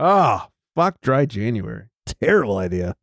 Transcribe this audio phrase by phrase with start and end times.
[0.00, 0.46] Oh,
[0.76, 1.86] fuck dry January.
[2.22, 2.94] Terrible idea.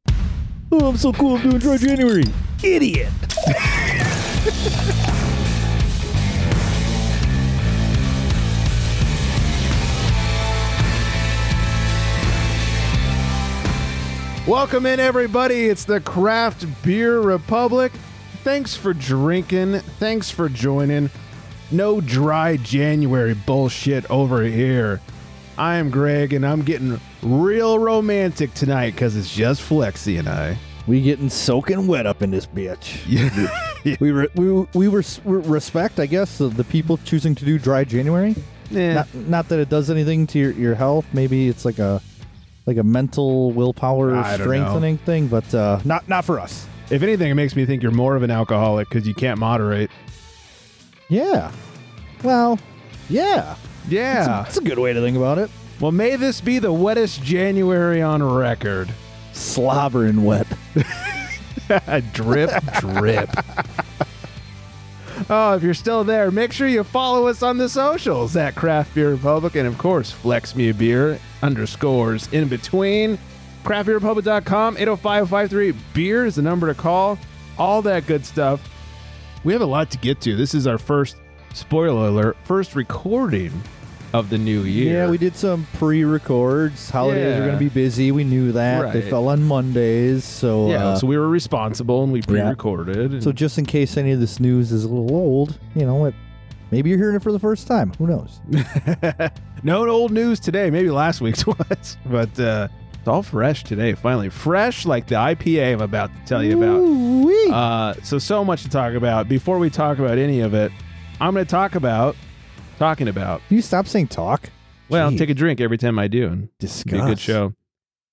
[0.72, 1.36] Oh, I'm so cool.
[1.36, 2.24] I'm doing dry January.
[2.64, 3.10] Idiot.
[14.48, 15.66] Welcome in, everybody.
[15.66, 17.92] It's the Craft Beer Republic.
[18.46, 19.80] Thanks for drinking.
[20.00, 21.10] Thanks for joining.
[21.72, 25.02] No dry January bullshit over here.
[25.58, 30.58] I am Greg, and I'm getting real romantic tonight because it's just Flexi and I.
[30.86, 33.02] We getting soaking wet up in this bitch.
[33.08, 33.96] Yeah.
[34.00, 37.60] We re- we we res- we respect, I guess, the, the people choosing to do
[37.60, 38.36] dry January.
[38.72, 38.94] yeah.
[38.96, 41.06] Not not that it does anything to your, your health.
[41.14, 42.02] Maybe it's like a
[42.66, 46.68] like a mental willpower I don't strengthening thing, but uh, not not for us.
[46.90, 49.92] If anything, it makes me think you're more of an alcoholic because you can't moderate.
[51.10, 51.52] Yeah.
[52.24, 52.58] Well,
[53.10, 53.56] yeah.
[53.88, 54.44] Yeah.
[54.44, 55.50] That's a good way to think about it.
[55.80, 58.90] Well, may this be the wettest January on record.
[59.34, 60.48] Slobbering wet.
[62.14, 63.30] drip, drip.
[65.30, 68.94] Oh, if you're still there, make sure you follow us on the socials at Craft
[68.94, 73.18] Beer Republic and, of course, Flex Me a Beer underscores in between.
[73.64, 77.18] CraftBeerRepublic.com, 80553 Beer is the number to call.
[77.58, 78.70] All that good stuff.
[79.44, 80.36] We have a lot to get to.
[80.36, 81.18] This is our first,
[81.56, 83.52] spoiler alert, first recording
[84.14, 84.94] of the new year.
[85.06, 86.90] Yeah, we did some pre-records.
[86.90, 87.38] Holidays Yeah.
[87.44, 88.12] are going to be busy.
[88.12, 88.94] We knew that.
[88.94, 93.14] They fell on Mondays, so Yeah, uh, so we were responsible and we pre-recorded.
[93.14, 96.06] and- so just in case any of this news is a little old, you know,
[96.06, 96.14] it,
[96.72, 97.92] maybe you're hearing it for the first time.
[97.98, 98.40] Who knows?
[99.64, 100.70] no old news today.
[100.70, 103.94] Maybe last week's was, but uh, it's all fresh today.
[103.96, 107.54] Finally, fresh like the IPA I'm about to tell you about.
[107.54, 109.28] Uh, so so much to talk about.
[109.28, 110.72] Before we talk about any of it,
[111.22, 112.16] I'm going to talk about
[112.78, 113.42] talking about.
[113.48, 114.50] Can you stop saying talk?
[114.90, 117.02] Well, Gee, take a drink every time I do, and be discuss.
[117.02, 117.54] a good show.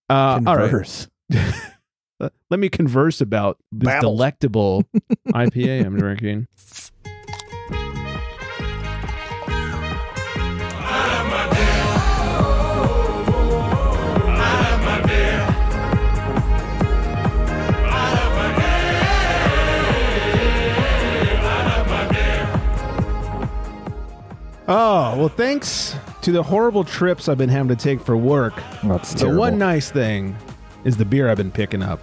[0.09, 1.09] Uh, all right, Converse.
[2.51, 4.13] Let me converse about this Babble.
[4.15, 4.85] delectable
[5.29, 6.47] IPA I'm drinking.
[24.69, 28.89] Oh, well, thanks to the horrible trips I've been having to take for work, oh,
[28.89, 29.41] That's the terrible.
[29.41, 30.37] one nice thing
[30.85, 32.01] is the beer I've been picking up.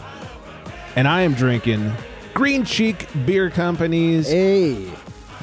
[0.96, 1.92] And I am drinking
[2.34, 4.92] Green Cheek Beer Company's Hey,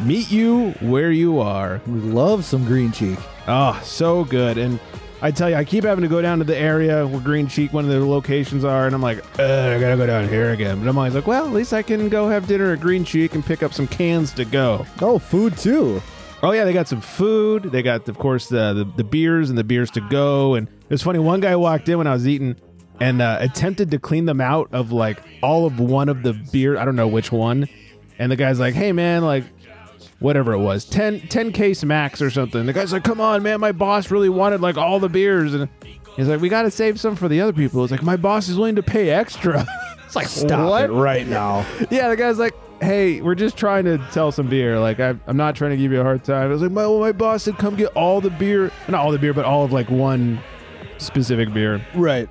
[0.03, 1.81] Meet You Where You Are.
[1.87, 3.19] we love some green cheek.
[3.49, 4.59] Oh, so good.
[4.59, 4.79] And
[5.23, 7.73] I tell you, I keep having to go down to the area where Green Cheek,
[7.73, 10.79] one of their locations are, and I'm like, Ugh, I gotta go down here again.
[10.81, 13.35] But I'm always like, well, at least I can go have dinner at Green Cheek
[13.35, 14.85] and pick up some cans to go.
[15.01, 16.03] Oh, food too.
[16.47, 17.65] Oh yeah, they got some food.
[17.65, 20.55] They got, of course, the, the the beers and the beers to go.
[20.55, 21.19] And it was funny.
[21.19, 22.55] One guy walked in when I was eating
[23.01, 26.79] and uh, attempted to clean them out of like all of one of the beer.
[26.79, 27.69] I don't know which one.
[28.21, 29.43] And the guy's like, "Hey man, like
[30.21, 33.59] whatever it was, 10, 10 case max or something." The guy's like, "Come on, man,
[33.59, 35.69] my boss really wanted like all the beers." And
[36.15, 38.49] he's like, "We got to save some for the other people." It's like my boss
[38.49, 39.67] is willing to pay extra.
[40.05, 40.85] it's like Stop what?
[40.85, 41.67] it right now.
[41.91, 44.79] Yeah, the guy's like, "Hey, we're just trying to sell some beer.
[44.79, 46.83] Like, I, I'm not trying to give you a hard time." I was like, "My,
[46.83, 49.65] well, my boss said come get all the beer, not all the beer, but all
[49.65, 50.41] of like one
[50.99, 52.29] specific beer." right.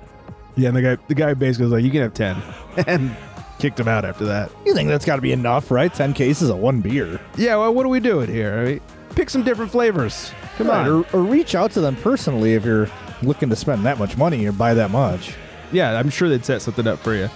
[0.58, 2.36] Yeah, and the guy, the guy basically was like, "You can have 10.
[2.86, 3.14] and
[3.58, 4.50] kicked him out after that.
[4.64, 5.92] You think that's got to be enough, right?
[5.92, 7.20] Ten cases of one beer.
[7.36, 8.54] Yeah, well, what are we doing here?
[8.58, 8.80] I mean,
[9.14, 10.30] pick some different flavors.
[10.56, 11.04] Come Right, on.
[11.12, 12.88] Or, or reach out to them personally if you're
[13.22, 15.34] looking to spend that much money or buy that much.
[15.72, 17.28] Yeah, I'm sure they'd set something up for you.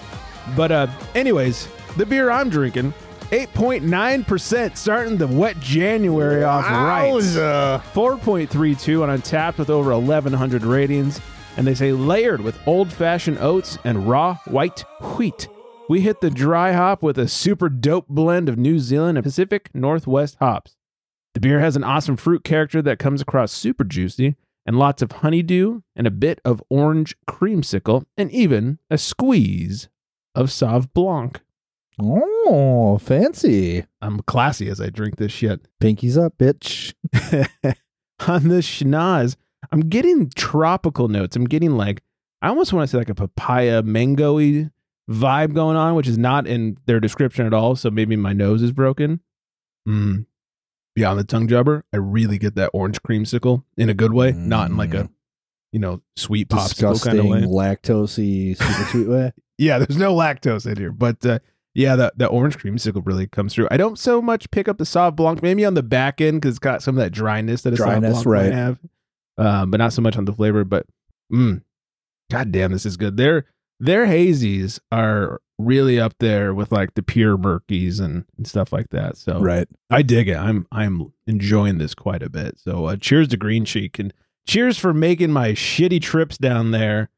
[0.57, 2.93] But uh anyways, the beer I'm drinking,
[3.31, 7.13] 8.9% starting the wet January off right.
[7.13, 7.81] Wowza.
[7.93, 11.21] 4.32 on Untappd with over 1,100 ratings.
[11.57, 14.85] And they say layered with old fashioned oats and raw white
[15.17, 15.49] wheat.
[15.89, 19.71] We hit the dry hop with a super dope blend of New Zealand and Pacific
[19.75, 20.77] Northwest hops.
[21.35, 24.37] The beer has an awesome fruit character that comes across super juicy,
[24.67, 29.89] and lots of honeydew, and a bit of orange creamsicle, and even a squeeze
[30.35, 31.41] of Sauv Blanc.
[32.03, 33.85] Oh, fancy.
[34.01, 35.69] I'm classy as I drink this shit.
[35.81, 36.95] Pinkies up, bitch.
[38.27, 39.37] on the schnoz,
[39.73, 41.37] I'm getting tropical notes.
[41.37, 42.03] I'm getting like,
[42.43, 44.71] I almost want to say like a papaya mango-y
[45.11, 47.77] vibe going on, which is not in their description at all.
[47.77, 49.21] So maybe my nose is broken.
[49.89, 50.27] Mm.
[51.05, 54.69] On the tongue jobber, I really get that orange creamsicle in a good way, not
[54.71, 55.09] in like a,
[55.73, 57.41] you know, sweet popsicle Disgusting, kind of way.
[57.43, 59.33] lactosey, super sweet way.
[59.57, 61.39] Yeah, there's no lactose in here, but uh,
[61.75, 63.69] yeah, the the orange creamsicle really comes through.
[63.71, 66.51] I don't so much pick up the Sauv Blanc, maybe on the back end because
[66.53, 68.43] it's got some of that dryness that a Sauv Blanc right.
[68.45, 68.79] might have,
[69.39, 70.65] um, but not so much on the flavor.
[70.65, 70.87] But
[71.33, 71.63] Mm.
[72.31, 73.17] God damn, this is good.
[73.17, 73.47] Their
[73.79, 78.89] their hazies are really up there with like the pure murkies and, and stuff like
[78.91, 79.17] that.
[79.17, 79.69] So Right.
[79.91, 80.37] I dig it.
[80.37, 82.59] I'm I'm enjoying this quite a bit.
[82.59, 84.13] So uh, cheers to Green Cheek and
[84.47, 87.11] cheers for making my shitty trips down there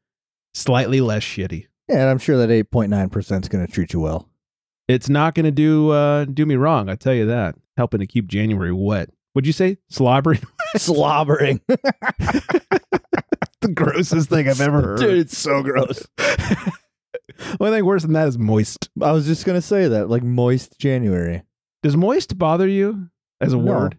[0.53, 1.67] slightly less shitty.
[1.89, 4.29] Yeah, and I'm sure that 8.9% is going to treat you well.
[4.87, 6.89] It's not going to do uh, do me wrong.
[6.89, 7.55] I tell you that.
[7.77, 9.09] Helping to keep January wet.
[9.35, 10.41] Would you say slobbering?
[10.77, 11.61] Slobbering.
[11.67, 14.99] the grossest thing I've ever heard.
[14.99, 16.05] Dude, it's so gross.
[17.59, 18.89] Only thing worse than that is moist.
[19.01, 21.43] I was just going to say that, like moist January.
[21.81, 23.09] Does moist bother you
[23.41, 23.63] as a No.
[23.63, 23.97] word?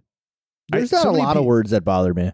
[0.72, 2.32] I- There's not so a lot of words that bother me.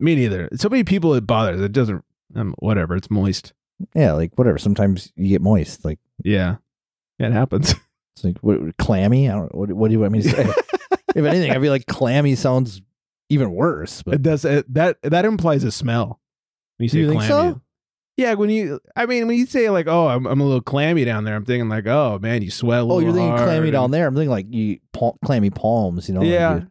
[0.00, 0.48] Me neither.
[0.56, 1.60] So many people it bothers.
[1.60, 2.04] It doesn't.
[2.34, 2.96] Um, whatever.
[2.96, 3.52] It's moist.
[3.94, 4.58] Yeah, like whatever.
[4.58, 5.84] Sometimes you get moist.
[5.84, 6.56] Like Yeah,
[7.18, 7.74] it happens.
[8.16, 9.28] it's like what, clammy.
[9.28, 9.54] I don't.
[9.54, 10.42] What, what do you want me to say?
[11.14, 12.80] if anything, I feel like clammy sounds
[13.28, 14.02] even worse.
[14.02, 14.44] But It does.
[14.44, 16.20] It, that that implies a smell.
[16.78, 17.60] When you say You think so?
[18.16, 21.04] Yeah, when you, I mean, when you say like, "Oh, I'm, I'm a little clammy
[21.04, 23.42] down there," I'm thinking like, "Oh man, you sweat a little." oh, you're thinking hard
[23.42, 24.06] clammy down there.
[24.06, 24.78] I'm thinking like you
[25.22, 26.08] clammy palms.
[26.08, 26.22] You know.
[26.22, 26.62] Yeah,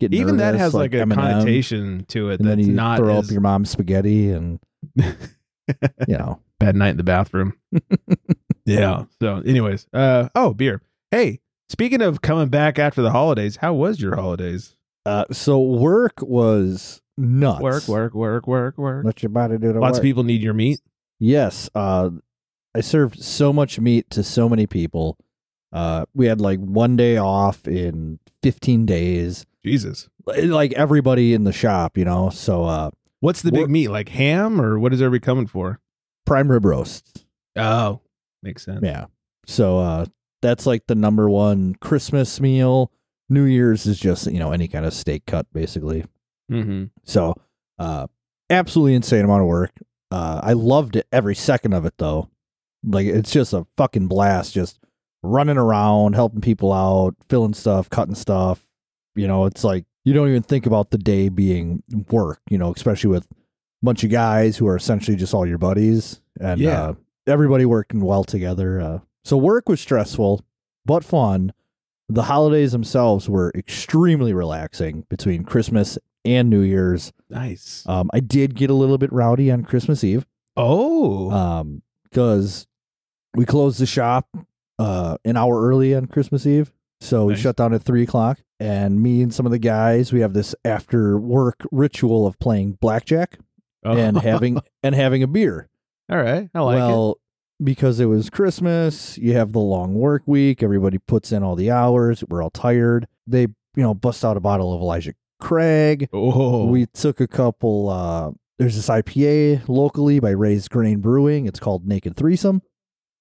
[0.00, 3.18] get even that has like, a Eminem, connotation to it And then you not throw
[3.18, 4.58] as up your mom's spaghetti, and
[4.96, 5.06] you
[6.08, 6.40] know.
[6.58, 7.52] bad night in the bathroom.
[8.64, 9.04] yeah.
[9.20, 10.80] So, anyways, uh, oh, beer.
[11.14, 11.38] Hey,
[11.68, 14.74] speaking of coming back after the holidays, how was your holidays?
[15.06, 17.62] Uh, so work was nuts.
[17.62, 19.04] Work, work, work, work, work.
[19.04, 19.98] Let your body do the Lots work.
[19.98, 20.80] of people need your meat.
[21.20, 21.70] Yes.
[21.72, 22.10] Uh,
[22.74, 25.16] I served so much meat to so many people.
[25.72, 29.46] Uh, we had like one day off in 15 days.
[29.64, 30.08] Jesus.
[30.26, 32.30] Like everybody in the shop, you know.
[32.30, 32.90] So uh,
[33.20, 33.86] What's the big meat?
[33.86, 35.78] Like ham, or what is everybody coming for?
[36.26, 37.24] prime rib roasts.
[37.54, 38.00] Oh,
[38.42, 38.80] makes sense.
[38.82, 39.04] Yeah.
[39.46, 40.06] So uh,
[40.44, 42.92] that's like the number one Christmas meal.
[43.30, 46.04] New Year's is just you know any kind of steak cut basically.
[46.52, 46.84] Mm-hmm.
[47.04, 47.34] So,
[47.78, 48.06] uh,
[48.50, 49.72] absolutely insane amount of work.
[50.10, 52.28] Uh, I loved it every second of it though.
[52.84, 54.78] Like it's just a fucking blast, just
[55.22, 58.66] running around, helping people out, filling stuff, cutting stuff.
[59.14, 62.40] You know, it's like you don't even think about the day being work.
[62.50, 63.34] You know, especially with a
[63.82, 66.82] bunch of guys who are essentially just all your buddies and Yeah.
[66.82, 66.94] uh,
[67.26, 69.00] everybody working well together.
[69.24, 70.44] So work was stressful
[70.86, 71.52] but fun.
[72.08, 77.12] The holidays themselves were extremely relaxing between Christmas and New Year's.
[77.30, 77.82] Nice.
[77.86, 80.26] Um, I did get a little bit rowdy on Christmas Eve
[80.56, 82.66] oh, um, because
[83.34, 84.28] we closed the shop
[84.78, 86.72] uh, an hour early on Christmas Eve.
[87.00, 88.38] So we shut down at three o'clock.
[88.60, 92.72] And me and some of the guys, we have this after work ritual of playing
[92.80, 93.38] blackjack
[93.84, 93.96] Oh.
[93.96, 95.68] and having and having a beer.
[96.10, 96.78] All right, I like it.
[96.80, 97.18] well,
[97.62, 100.62] because it was Christmas, you have the long work week.
[100.62, 102.24] Everybody puts in all the hours.
[102.28, 103.06] We're all tired.
[103.26, 106.08] They, you know, bust out a bottle of Elijah Craig.
[106.12, 107.88] Oh, We took a couple.
[107.88, 111.46] uh There's this IPA locally by Raised Grain Brewing.
[111.46, 112.62] It's called Naked Threesome.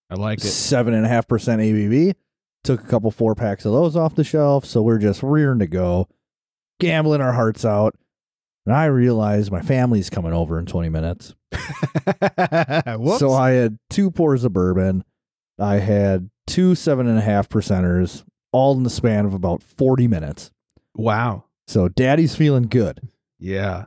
[0.09, 0.47] I like it.
[0.47, 2.13] Seven and a half percent ABV.
[2.63, 4.63] Took a couple four packs of those off the shelf.
[4.65, 6.07] So we're just rearing to go,
[6.79, 7.95] gambling our hearts out.
[8.65, 11.35] And I realized my family's coming over in 20 minutes.
[13.19, 15.03] So I had two pours of bourbon.
[15.59, 20.07] I had two seven and a half percenters, all in the span of about 40
[20.07, 20.51] minutes.
[20.95, 21.45] wow.
[21.65, 23.07] So daddy's feeling good.
[23.39, 23.85] Yeah.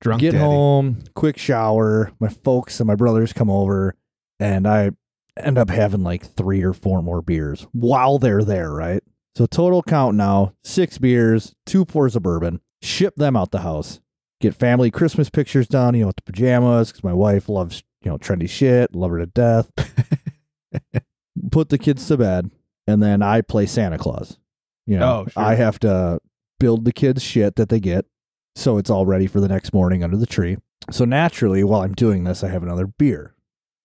[0.00, 0.44] Drunk Get daddy.
[0.44, 2.12] home, quick shower.
[2.20, 3.96] My folks and my brothers come over,
[4.38, 4.92] and I
[5.36, 9.02] end up having like three or four more beers while they're there, right?
[9.34, 14.00] So total count now six beers, two pours of bourbon, ship them out the house,
[14.40, 18.10] get family Christmas pictures done, you know, with the pajamas, because my wife loves, you
[18.10, 19.70] know, trendy shit, love her to death.
[21.50, 22.50] Put the kids to bed,
[22.86, 24.38] and then I play Santa Claus.
[24.86, 25.42] You know, Oh, sure.
[25.42, 26.20] I have to
[26.58, 28.06] build the kids shit that they get
[28.54, 30.56] so it's all ready for the next morning under the tree.
[30.90, 33.34] So naturally, while I'm doing this, I have another beer.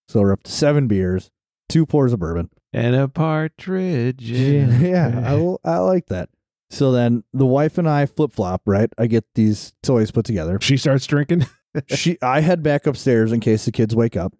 [0.07, 1.29] So we're up to seven beers,
[1.67, 2.49] two pours of bourbon.
[2.71, 4.21] and a partridge.
[4.31, 6.29] yeah, I, I like that.
[6.71, 8.89] So then the wife and I flip flop, right?
[8.97, 10.57] I get these toys put together.
[10.61, 11.45] she starts drinking.
[11.87, 14.33] she, I head back upstairs in case the kids wake up.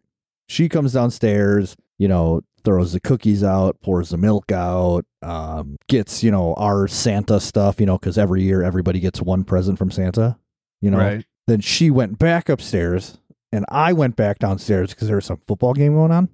[0.47, 6.23] She comes downstairs, you know, throws the cookies out, pours the milk out, um, gets
[6.23, 9.91] you know our Santa stuff, you know, because every year everybody gets one present from
[9.91, 10.37] Santa,
[10.81, 10.97] you know.
[10.97, 11.25] right.
[11.47, 13.17] Then she went back upstairs,
[13.51, 16.29] and I went back downstairs because there was some football game going on.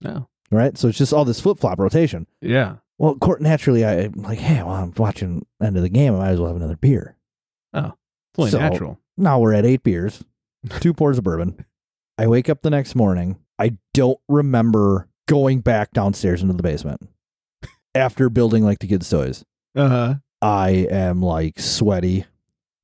[0.00, 0.28] No.
[0.52, 2.26] Right, so it's just all this flip flop rotation.
[2.40, 2.76] Yeah.
[3.00, 6.14] Well, court naturally, I'm like, hey, well, I'm watching end of the game.
[6.14, 7.16] I might as well have another beer.
[7.72, 7.94] Oh,
[8.34, 8.98] fully So- natural.
[9.16, 10.22] Now we're at eight beers,
[10.80, 11.64] two pours of bourbon.
[12.18, 13.38] I wake up the next morning.
[13.58, 17.08] I don't remember going back downstairs into the basement
[17.94, 19.44] after building like the kids' toys.
[19.74, 20.14] Uh huh.
[20.42, 22.26] I am like sweaty.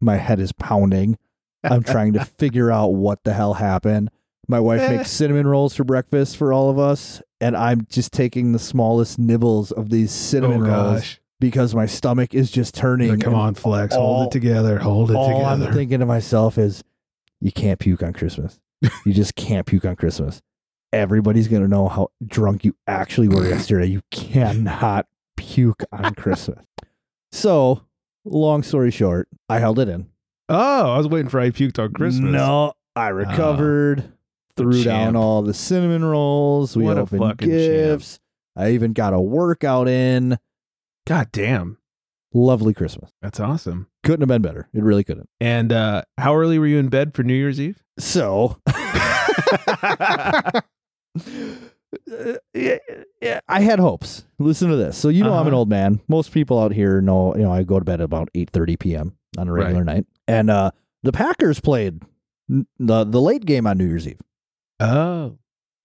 [0.01, 1.19] My head is pounding.
[1.63, 4.11] I'm trying to figure out what the hell happened.
[4.49, 8.52] My wife makes cinnamon rolls for breakfast for all of us, and I'm just taking
[8.52, 11.21] the smallest nibbles of these cinnamon oh rolls gosh.
[11.40, 13.19] because my stomach is just turning.
[13.21, 13.95] Come on, Flex.
[13.95, 14.78] all- hold it together.
[14.78, 15.66] Hold it all together.
[15.66, 16.83] I'm thinking to myself is,
[17.40, 18.59] you can't puke on Christmas.
[19.05, 20.40] you just can't puke on Christmas.
[20.93, 23.87] Everybody's gonna know how drunk you actually were yesterday.
[23.87, 26.64] You cannot puke on Christmas.
[27.33, 27.83] So,
[28.25, 30.07] long story short, I held it in.
[30.49, 32.31] oh, I was waiting for I puked on Christmas.
[32.33, 34.11] No, I recovered.
[34.57, 36.77] Threw down all the cinnamon rolls.
[36.77, 37.61] We What a opened fucking champ.
[38.01, 38.21] gifts.
[38.57, 40.39] I even got a workout in.
[41.07, 41.79] God damn.
[42.35, 43.11] Lovely Christmas.
[43.23, 43.87] That's awesome.
[44.03, 44.69] Couldn't have been better.
[44.75, 45.29] It really couldn't.
[45.41, 47.83] And uh, how early were you in bed for New Year's Eve?
[47.99, 48.61] So,
[52.55, 52.77] yeah,
[53.23, 54.25] yeah, I had hopes.
[54.39, 54.97] Listen to this.
[54.99, 55.59] So you know I'm an Uh-huh.
[55.59, 56.01] old man.
[56.09, 57.35] Most people out here know.
[57.37, 59.17] You know I go to bed about eight thirty p.m.
[59.39, 60.71] on a regular night, and uh,
[61.03, 62.03] the Packers played
[62.49, 64.21] the the late game on New Year's Eve.
[64.80, 65.38] Oh.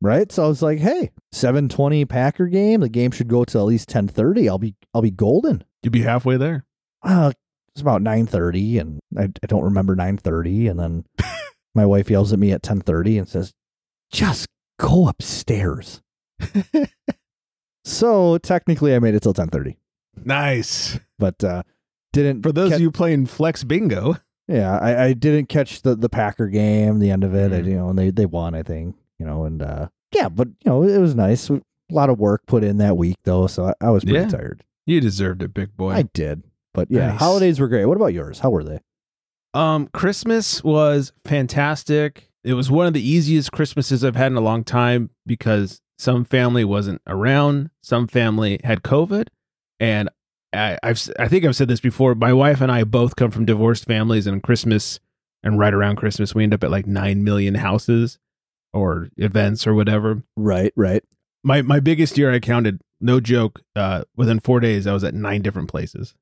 [0.03, 2.79] Right, so I was like, "Hey, seven twenty Packer game.
[2.81, 4.50] The game should go to at least ten thirty.
[4.50, 6.65] I'll be I'll be golden." You'd be halfway there.
[7.03, 7.33] Uh,
[7.75, 10.67] it's about nine thirty, and I, I don't remember nine thirty.
[10.67, 11.05] And then
[11.75, 13.53] my wife yells at me at ten thirty and says,
[14.12, 14.48] "Just
[14.79, 16.01] go upstairs."
[17.83, 19.77] so technically, I made it till ten thirty,
[20.15, 21.00] Nice.
[21.19, 21.63] but uh,
[22.13, 22.41] didn't.
[22.43, 24.15] For those ca- of you playing Flex Bingo.
[24.51, 27.51] Yeah, I, I didn't catch the the Packer game, the end of it.
[27.51, 27.65] I, Mhm.
[27.67, 28.96] you know, and they they won, I think.
[29.20, 31.50] You know, and uh, yeah, but you know, it was nice.
[31.50, 34.27] A lot of work put in that week, though, so I, I was pretty Yeah.
[34.29, 34.63] tired.
[34.86, 35.91] You deserved it, big boy.
[35.91, 36.43] I did,
[36.74, 37.20] but yeah, Nice.
[37.20, 37.86] holidays were great.
[37.86, 38.39] What about yours?
[38.39, 38.79] How were they?
[39.53, 42.29] Um, Christmas was fantastic.
[42.43, 46.24] It was one of the easiest Christmases I've had in a long time because some
[46.25, 49.27] family wasn't around, some family had COVID,
[49.79, 50.10] and
[50.53, 52.13] I, I've s- I think I've said this before.
[52.15, 55.00] My wife and I both come from divorced families, and Christmas
[55.43, 58.20] and right around Christmas we end up at like nine million houses
[58.74, 60.24] or events or whatever.
[60.36, 61.03] Right, right.
[61.43, 63.62] My my biggest year I counted, no joke.
[63.75, 66.15] Uh, within four days I was at nine different places.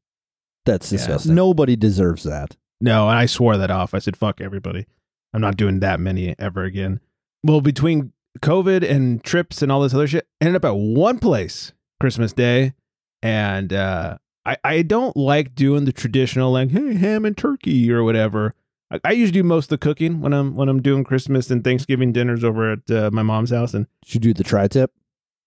[0.66, 1.30] That's Yeah, disgusting.
[1.32, 2.56] so- Nobody deserves that.
[2.82, 3.94] No, and I swore that off.
[3.94, 4.86] I said, fuck everybody.
[5.34, 7.02] I'm not doing that many ever again.
[7.44, 11.20] Well, between COVID and trips and all this other shit, I ended up at one
[11.20, 12.74] place Christmas Day.
[13.22, 18.04] And uh, I, I don't like doing the traditional, like, hey, ham and turkey or
[18.04, 18.54] whatever.
[18.92, 21.64] I, I usually do most of the cooking when I'm when I'm doing Christmas and
[21.64, 23.74] Thanksgiving dinners over at uh, my mom's house.
[23.74, 24.92] And Should you do the tri tip?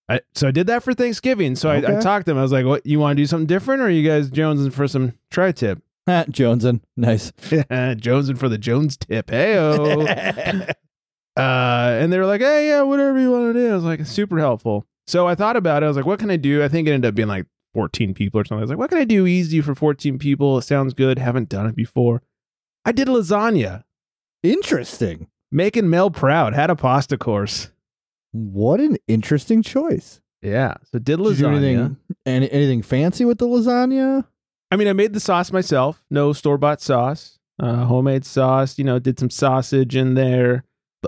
[0.08, 1.56] I, so I did that for Thanksgiving.
[1.56, 2.38] So I, I talked to them.
[2.38, 4.72] I was like, what, you want to do something different or are you guys jonesing
[4.72, 5.82] for some tri tip?
[6.06, 6.24] Ah.
[6.96, 7.32] Nice.
[7.40, 9.30] jonesing for the Jones tip.
[9.30, 9.56] Hey,
[11.34, 13.70] Uh, and they were like, hey, yeah, whatever you want to do.
[13.70, 14.86] I was like, super helpful.
[15.06, 15.86] So I thought about it.
[15.86, 16.62] I was like, what can I do?
[16.62, 18.58] I think it ended up being like 14 people or something.
[18.58, 20.58] I was like, what can I do easy for 14 people?
[20.58, 21.18] It sounds good.
[21.18, 22.22] Haven't done it before.
[22.84, 23.84] I did lasagna,
[24.42, 25.28] Interesting.
[25.50, 26.54] making Mel proud.
[26.54, 27.70] Had a pasta course.
[28.32, 30.20] What an interesting choice.
[30.40, 30.74] Yeah.
[30.90, 31.56] So did Did lasagna.
[31.56, 34.26] anything, any, anything fancy with the lasagna?
[34.70, 36.02] I mean, I made the sauce myself.
[36.10, 37.38] No store bought sauce.
[37.60, 38.78] Uh, homemade sauce.
[38.78, 40.64] You know, did some sausage in there.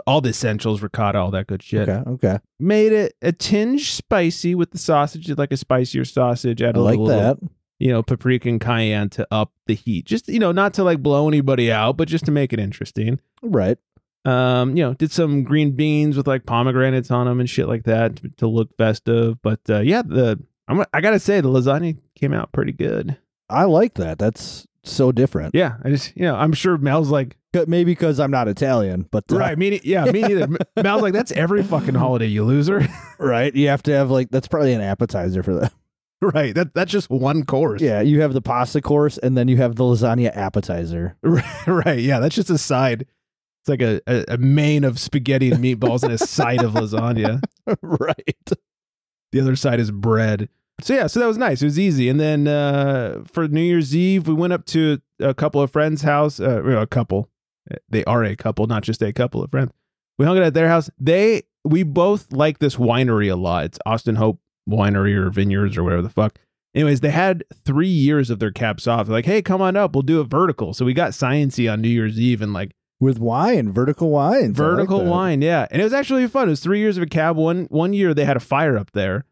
[0.06, 1.88] All the essentials, ricotta, all that good shit.
[1.88, 2.38] Okay, okay.
[2.58, 6.62] made it a tinge spicy with the sausage, did like a spicier sausage.
[6.62, 7.38] Add I a like little, that.
[7.78, 10.06] you know, paprika and cayenne to up the heat.
[10.06, 13.20] Just you know, not to like blow anybody out, but just to make it interesting.
[13.42, 13.78] Right.
[14.24, 17.84] Um, you know, did some green beans with like pomegranates on them and shit like
[17.84, 19.40] that to, to look festive.
[19.42, 23.18] But uh, yeah, the I'm, I gotta say the lasagna came out pretty good.
[23.50, 24.18] I like that.
[24.18, 25.54] That's so different.
[25.54, 27.36] Yeah, I just you know I'm sure Mel's like
[27.66, 29.56] Maybe because I'm not Italian, but uh, right.
[29.56, 30.48] Me, yeah, me neither.
[30.82, 32.86] Mel's like that's every fucking holiday, you loser.
[33.18, 33.54] right.
[33.54, 35.72] You have to have like that's probably an appetizer for that.
[36.20, 36.54] right.
[36.54, 37.80] That that's just one course.
[37.80, 41.16] Yeah, you have the pasta course and then you have the lasagna appetizer.
[41.22, 42.00] Right, right.
[42.00, 43.02] Yeah, that's just a side.
[43.62, 47.40] It's like a, a, a main of spaghetti and meatballs and a side of lasagna.
[47.82, 48.50] right.
[49.32, 50.48] The other side is bread.
[50.80, 51.62] So yeah, so that was nice.
[51.62, 52.08] It was easy.
[52.08, 56.02] And then uh, for New Year's Eve, we went up to a couple of friends'
[56.02, 56.40] house.
[56.40, 57.30] Uh, well, a couple.
[57.88, 59.72] They are a couple, not just a couple of friends.
[60.18, 60.90] We hung out at their house.
[60.98, 63.64] They we both like this winery a lot.
[63.64, 66.38] It's Austin Hope Winery or Vineyards or whatever the fuck.
[66.74, 69.06] Anyways, they had three years of their caps off.
[69.06, 69.94] They're like, hey, come on up.
[69.94, 70.74] We'll do a vertical.
[70.74, 74.58] So we got sciency on New Year's Eve and like With wine, vertical wines.
[74.60, 77.02] I like vertical wine yeah and it was actually fun it was three years of
[77.02, 79.24] a cab one one year they had a fire up there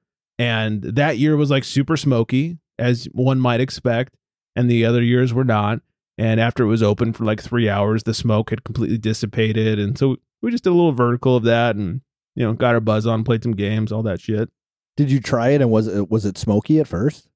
[0.43, 4.15] and that year was like super smoky as one might expect
[4.57, 5.81] and the other years were not
[6.19, 9.99] and after it was open for like three hours the smoke had completely dissipated and
[9.99, 12.01] so we just did a little vertical of that and
[12.35, 14.49] you know got our buzz on played some games all that shit
[14.97, 17.29] Did you try it and was it was it smoky at first?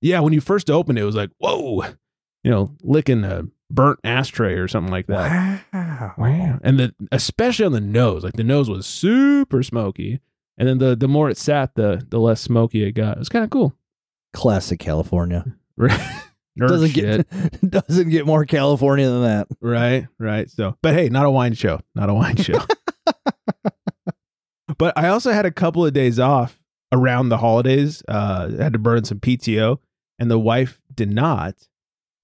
[0.00, 1.84] yeah when you first opened it, it was like whoa
[2.44, 5.62] you know licking a burnt ashtray or something like that.
[5.72, 6.14] Wow.
[6.16, 6.58] Wow.
[6.62, 10.20] And the especially on the nose, like the nose was super smoky.
[10.58, 13.16] And then the the more it sat, the the less smoky it got.
[13.16, 13.74] It was kind of cool.
[14.32, 15.44] Classic California.
[15.80, 16.22] Right.
[16.58, 17.30] Doesn't shit.
[17.30, 19.46] get doesn't get more California than that.
[19.60, 20.50] Right, right.
[20.50, 21.78] So, but hey, not a wine show.
[21.94, 22.58] Not a wine show.
[24.76, 26.60] but I also had a couple of days off
[26.92, 28.02] around the holidays.
[28.08, 29.78] Uh, I had to burn some PTO,
[30.18, 31.54] and the wife did not.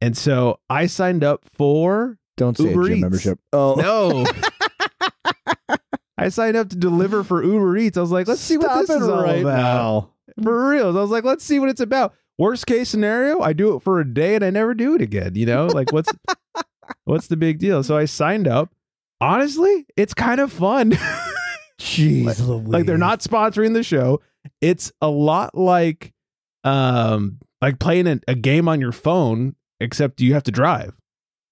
[0.01, 3.01] And so I signed up for Don't say Uber Eats.
[3.03, 3.39] membership.
[3.53, 4.27] Oh no.
[6.25, 7.99] I signed up to deliver for Uber Eats.
[7.99, 9.57] I was like, let's see what Stop this is all right about.
[9.59, 10.11] now.
[10.43, 10.87] For real.
[10.97, 12.15] I was like, let's see what it's about.
[12.39, 15.35] Worst case scenario, I do it for a day and I never do it again.
[15.35, 16.11] You know, like what's
[17.05, 17.83] what's the big deal?
[17.83, 18.73] So I signed up.
[19.21, 20.93] Honestly, it's kind of fun.
[21.79, 24.23] Jeez, like they're not sponsoring the show.
[24.63, 26.15] It's a lot like
[26.65, 30.97] um like playing a, a game on your phone, except you have to drive.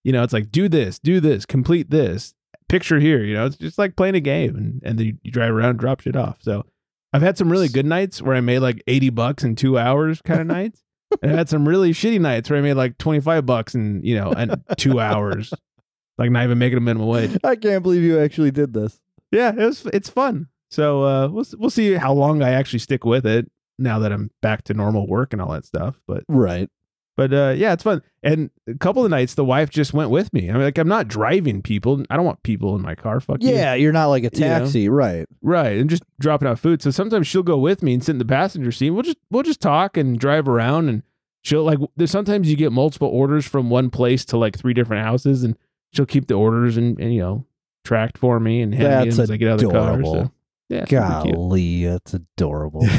[0.02, 2.34] You know, it's like do this, do this, complete this,
[2.72, 3.22] picture here.
[3.22, 5.78] You know, it's just like playing a game, and and then you, drive around, and
[5.78, 6.38] drop shit off.
[6.40, 6.64] So
[7.12, 10.20] I've had some really good nights where I made like eighty bucks in two hours,
[10.22, 10.82] kind of nights,
[11.22, 14.02] and I had some really shitty nights where I made like twenty five bucks in
[14.02, 15.52] you know and two hours,
[16.18, 17.36] like not even making a minimum wage.
[17.44, 18.98] I can't believe you actually did this.
[19.30, 20.48] Yeah, it was it's fun.
[20.70, 24.30] So uh, we'll we'll see how long I actually stick with it now that I'm
[24.40, 26.00] back to normal work and all that stuff.
[26.06, 26.70] But Right.
[27.16, 28.02] But uh, yeah, it's fun.
[28.22, 30.48] And a couple of nights, the wife just went with me.
[30.48, 32.02] I mean, like I'm not driving people.
[32.08, 33.20] I don't want people in my car.
[33.20, 33.38] Fuck.
[33.40, 34.58] Yeah, you're not like a You know?
[34.60, 35.26] taxi, right?
[35.42, 35.78] right.
[35.78, 36.82] And just dropping out food.
[36.82, 38.90] So sometimes she'll go with me and sit in the passenger seat.
[38.90, 41.02] We'll just we'll just talk and drive around and
[41.42, 41.78] she'll like.
[41.96, 45.56] There's sometimes you get multiple orders from one place to like three different houses, and
[45.92, 47.46] she'll keep the orders and, and you know
[47.84, 50.04] tracked for me and hand me That's in as I get out of the car.
[50.04, 50.32] So,
[50.68, 50.84] yeah.
[50.86, 52.86] Golly, that's adorable.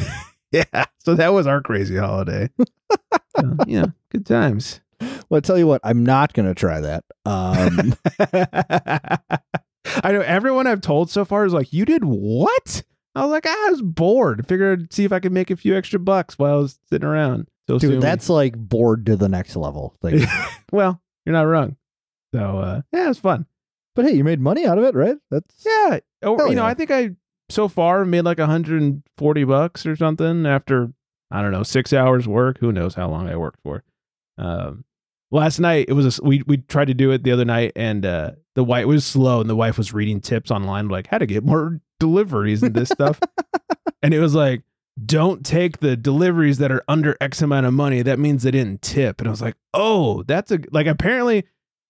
[0.54, 0.86] Yeah.
[1.00, 2.48] So that was our crazy holiday.
[3.40, 4.82] so, yeah, good times.
[5.02, 7.04] well, I tell you what, I'm not going to try that.
[7.26, 7.96] Um,
[10.04, 12.84] I know everyone I've told so far is like, you did what?
[13.16, 14.48] I was like, I was bored.
[14.48, 17.08] Figured I'd see if I could make a few extra bucks while I was sitting
[17.08, 17.48] around.
[17.68, 19.96] So dude, that's like bored to the next level.
[20.02, 20.22] Like,
[20.72, 21.78] well, you're not wrong.
[22.34, 23.46] So uh, yeah, it was fun.
[23.96, 25.18] but hey, you made money out of it, right?
[25.30, 26.00] That's Yeah.
[26.22, 26.66] Hell you know.
[26.66, 27.12] I think I
[27.50, 30.92] so far made like 140 bucks or something after
[31.34, 32.60] I don't know six hours work.
[32.60, 33.84] Who knows how long I worked for?
[34.38, 34.86] Um,
[35.32, 38.06] last night it was a we we tried to do it the other night and
[38.06, 41.26] uh, the wife was slow and the wife was reading tips online like how to
[41.26, 43.20] get more deliveries and this stuff,
[44.02, 44.62] and it was like.
[45.04, 48.04] Don't take the deliveries that are under X amount of money.
[48.04, 49.20] That means they didn't tip.
[49.20, 51.46] And I was like, oh, that's a like apparently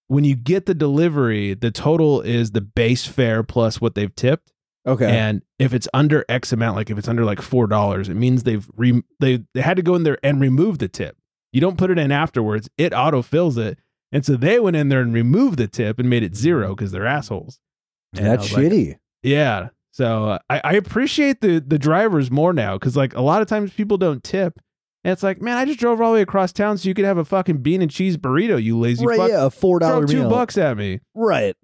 [0.08, 4.53] when you get the delivery, the total is the base fare plus what they've tipped.
[4.86, 5.10] Okay.
[5.10, 8.44] And if it's under X amount, like if it's under like four dollars, it means
[8.44, 11.18] they've re- they they had to go in there and remove the tip.
[11.52, 13.78] You don't put it in afterwards; it auto fills it.
[14.12, 16.92] And so they went in there and removed the tip and made it zero because
[16.92, 17.60] they're assholes.
[18.16, 18.98] And that's was like, shitty.
[19.24, 19.70] yeah.
[19.92, 23.48] So uh, I, I appreciate the the drivers more now because like a lot of
[23.48, 24.60] times people don't tip.
[25.04, 27.06] And it's like, man, I just drove all the way across town so you could
[27.06, 29.30] have a fucking bean and cheese burrito, you lazy right, fuck.
[29.30, 31.02] yeah, a four Throw dollar two bucks at me.
[31.14, 31.56] Right.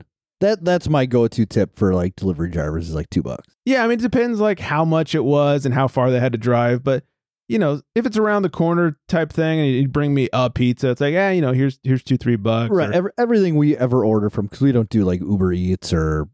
[0.41, 3.53] That that's my go to tip for like delivery drivers is like two bucks.
[3.65, 6.31] Yeah, I mean, it depends like how much it was and how far they had
[6.31, 6.83] to drive.
[6.83, 7.03] But
[7.49, 10.91] you know, if it's around the corner type thing and you bring me a pizza,
[10.91, 12.71] it's like, yeah, you know, here's here's two three bucks.
[12.71, 12.89] Right.
[12.89, 16.29] or- Every, everything we ever order from because we don't do like Uber Eats or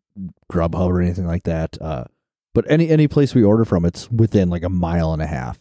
[0.51, 1.77] Grubhub or anything like that.
[1.81, 2.03] Uh,
[2.53, 5.59] but any any place we order from, it's within like a mile and a half.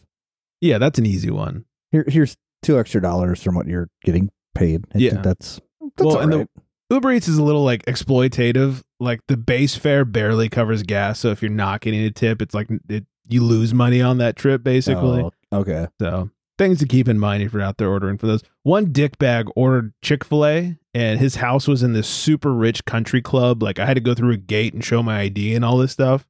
[0.61, 1.65] yeah, that's an easy one.
[1.91, 4.85] Here here's two extra dollars from what you're getting paid.
[4.93, 5.21] I Yeah.
[5.21, 6.49] that's that's Well, all and the- right.
[6.95, 8.81] Uber Eats is a little like exploitative.
[8.99, 12.55] Like the base fare barely covers gas, so if you're not getting a tip, it's
[12.55, 15.21] like it, you lose money on that trip basically.
[15.21, 15.87] Oh, okay.
[15.99, 18.43] So things to keep in mind if you're out there ordering for those.
[18.63, 23.21] One dickbag ordered Chick Fil A, and his house was in this super rich country
[23.21, 23.61] club.
[23.61, 25.91] Like I had to go through a gate and show my ID and all this
[25.91, 26.25] stuff,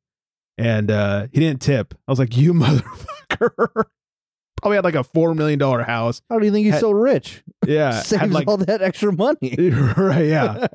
[0.58, 1.94] and uh, he didn't tip.
[2.08, 3.86] I was like, "You motherfucker!"
[4.66, 6.24] Probably had like a four million dollar house.
[6.28, 7.44] How do you think he's Had- so rich?
[7.68, 9.56] Yeah, Saves like all that extra money.
[9.98, 10.68] right, yeah.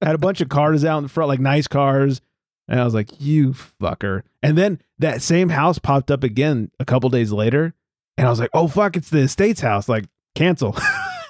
[0.00, 2.20] had a bunch of cars out in front, like nice cars.
[2.68, 4.22] And I was like, you fucker.
[4.44, 7.74] And then that same house popped up again a couple days later.
[8.16, 9.88] And I was like, oh, fuck, it's the estate's house.
[9.88, 10.04] Like,
[10.36, 10.76] cancel.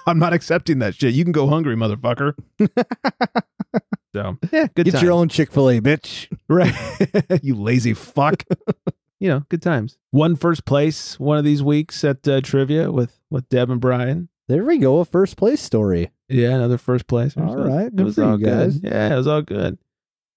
[0.06, 1.14] I'm not accepting that shit.
[1.14, 2.34] You can go hungry, motherfucker.
[4.14, 5.02] so, yeah, good Get times.
[5.02, 6.28] your own Chick Fil A, bitch.
[6.48, 6.74] Right.
[7.42, 8.44] you lazy fuck.
[9.22, 9.96] You know, good times.
[10.12, 14.28] Won first place one of these weeks at uh, trivia with, with Deb and Brian.
[14.48, 14.98] There we go.
[14.98, 16.10] A first place story.
[16.28, 17.36] Yeah, another first place.
[17.36, 18.78] All So right, it good was for you all guys.
[18.78, 18.90] good.
[18.90, 19.78] Yeah, it was all good.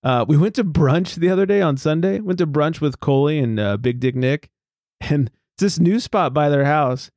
[0.04, 2.20] Uh, we went to brunch the other day on Sunday.
[2.20, 4.50] Went to brunch with Coley and uh, Big Dick Nick,
[5.02, 7.10] and it's this new spot by their house.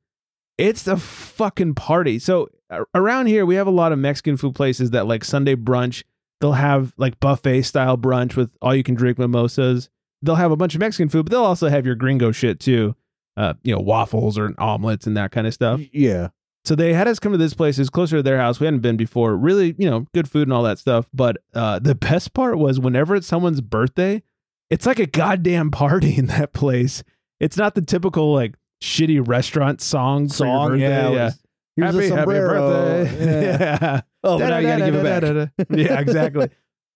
[0.57, 2.17] It's a fucking party.
[2.19, 5.55] So a- around here we have a lot of Mexican food places that like Sunday
[5.55, 6.03] brunch.
[6.41, 9.89] They'll have like buffet style brunch with all you can drink mimosas.
[10.21, 12.95] They'll have a bunch of Mexican food, but they'll also have your gringo shit too.
[13.37, 15.79] Uh, you know, waffles or omelets and that kind of stuff.
[15.93, 16.29] Yeah.
[16.65, 17.79] So they had us come to this place.
[17.79, 18.59] It's closer to their house.
[18.59, 19.35] We hadn't been before.
[19.35, 21.07] Really, you know, good food and all that stuff.
[21.13, 24.23] But uh, the best part was whenever it's someone's birthday,
[24.69, 27.03] it's like a goddamn party in that place.
[27.39, 30.27] It's not the typical like shitty restaurant song.
[30.27, 30.77] Song.
[30.77, 31.09] Yeah.
[31.09, 31.23] yeah.
[31.25, 31.39] was,
[31.77, 32.69] Here's happy, a happy sombrero.
[32.69, 33.25] birthday.
[33.25, 33.77] Yeah.
[33.81, 34.01] yeah.
[34.21, 35.67] Oh, but now you gotta give it back.
[35.69, 36.49] Yeah, exactly.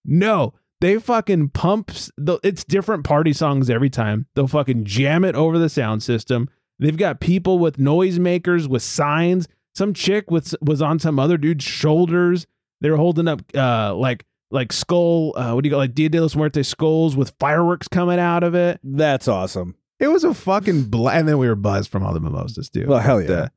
[0.04, 0.54] no,
[0.84, 2.12] they fucking pumps.
[2.18, 4.26] The, it's different party songs every time.
[4.36, 6.50] They'll fucking jam it over the sound system.
[6.78, 9.48] They've got people with noisemakers with signs.
[9.74, 12.46] Some chick with was on some other dude's shoulders.
[12.82, 15.34] They were holding up uh like like skull.
[15.38, 18.44] Uh, what do you call like Dia de los Muertos skulls with fireworks coming out
[18.44, 18.82] of it.
[18.84, 19.76] That's awesome.
[20.02, 22.88] It was a fucking and then we were buzzed from all the mimosas too.
[22.90, 23.32] Well, hell yeah.
[23.32, 23.48] Uh,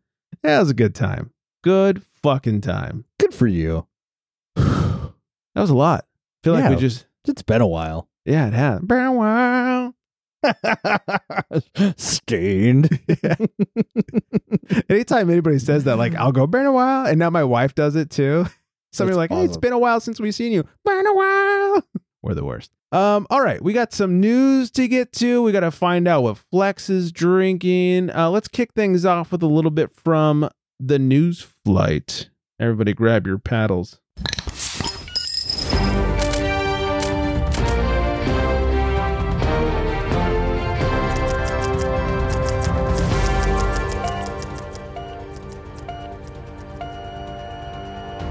[0.44, 1.32] yeah, was a good time.
[1.64, 3.04] Good fucking time.
[3.18, 3.88] Good for you.
[4.54, 5.12] that
[5.56, 6.04] was a lot.
[6.04, 8.08] I feel like we just It's been a while.
[8.24, 8.80] yeah, it has.
[8.82, 9.94] Been a while.
[11.96, 13.00] Stained.
[14.88, 17.96] Anytime anybody says that, like I'll go been a while, and now my wife does
[17.96, 18.46] it too.
[18.92, 19.60] Somebody like, hey, it's awesome.
[19.60, 20.64] been a while since we've seen you.
[20.84, 21.84] Been a while.
[22.22, 22.70] We're the worst.
[22.92, 25.42] Um, all right, we got some news to get to.
[25.42, 28.10] We got to find out what Flex is drinking.
[28.10, 30.48] Uh, let's kick things off with a little bit from
[30.80, 32.30] the news flight.
[32.58, 34.00] Everybody, grab your paddles.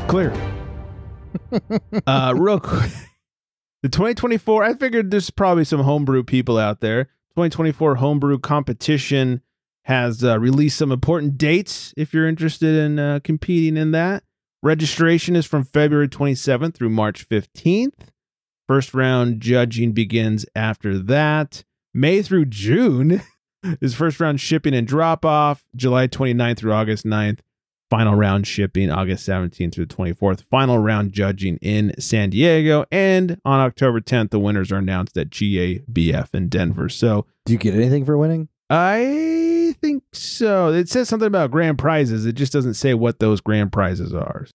[0.07, 0.33] Clear.
[2.07, 2.91] uh, real quick.
[3.81, 7.05] The 2024, I figured there's probably some homebrew people out there.
[7.35, 9.41] 2024 homebrew competition
[9.83, 14.23] has uh, released some important dates if you're interested in uh, competing in that.
[14.63, 18.09] Registration is from February 27th through March 15th.
[18.67, 21.63] First round judging begins after that.
[21.93, 23.21] May through June
[23.81, 25.65] is first round shipping and drop off.
[25.75, 27.39] July 29th through August 9th.
[27.95, 30.43] Final round shipping August 17th through the 24th.
[30.43, 32.83] Final round judging in San Diego.
[32.91, 36.89] And on October 10th, the winners are announced at GABF in Denver.
[36.89, 38.49] So Do you get anything for winning?
[38.69, 40.73] I think so.
[40.73, 42.25] It says something about grand prizes.
[42.25, 44.45] It just doesn't say what those grand prizes are.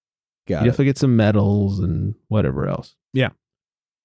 [0.46, 0.72] Got you it.
[0.72, 2.94] have to get some medals and whatever else.
[3.14, 3.31] Yeah.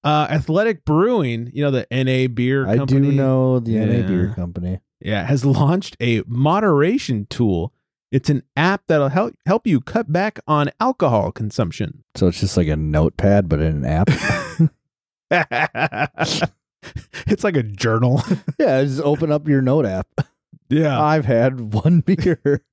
[0.06, 3.10] Uh, Athletic Brewing, you know, the NA beer I company.
[3.10, 4.80] do know the NA beer company.
[5.02, 7.74] Yeah, has launched a moderation tool.
[8.15, 12.06] It's an app that'll help help you cut back on alcohol consumption.
[12.15, 14.10] So it's just like a notepad, but in an app.
[17.28, 18.23] it's like a journal.
[18.58, 20.08] yeah, just open up your note app.
[20.69, 20.97] yeah.
[20.97, 22.63] I've had one beer.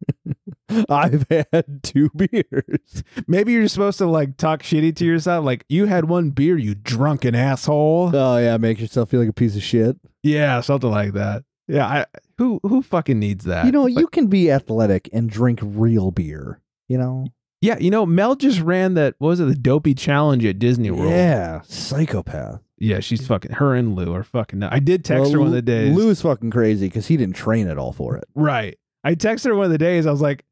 [0.88, 3.02] I've had two beers.
[3.26, 6.76] Maybe you're supposed to like talk shitty to yourself like you had one beer, you
[6.76, 8.14] drunken asshole.
[8.14, 9.96] Oh yeah, make yourself feel like a piece of shit.
[10.22, 11.42] Yeah, something like that.
[11.72, 12.06] Yeah, I
[12.38, 13.64] who who fucking needs that?
[13.66, 16.60] You know, Like, you can be athletic and drink real beer.
[16.88, 17.26] You know?
[17.62, 20.90] Yeah, you know, Mel just ran that what was it, the dopey challenge at Disney
[20.90, 21.10] World.
[21.10, 22.60] Yeah, psychopath.
[22.76, 24.74] Yeah, she's fucking her and Lou are fucking nuts.
[24.74, 25.94] I did text Well, her one of the days.
[25.94, 28.24] Lou's fucking crazy because he didn't train at all for it.
[28.34, 28.76] Right.
[29.04, 30.06] I texted her one of the days.
[30.06, 30.44] I was like,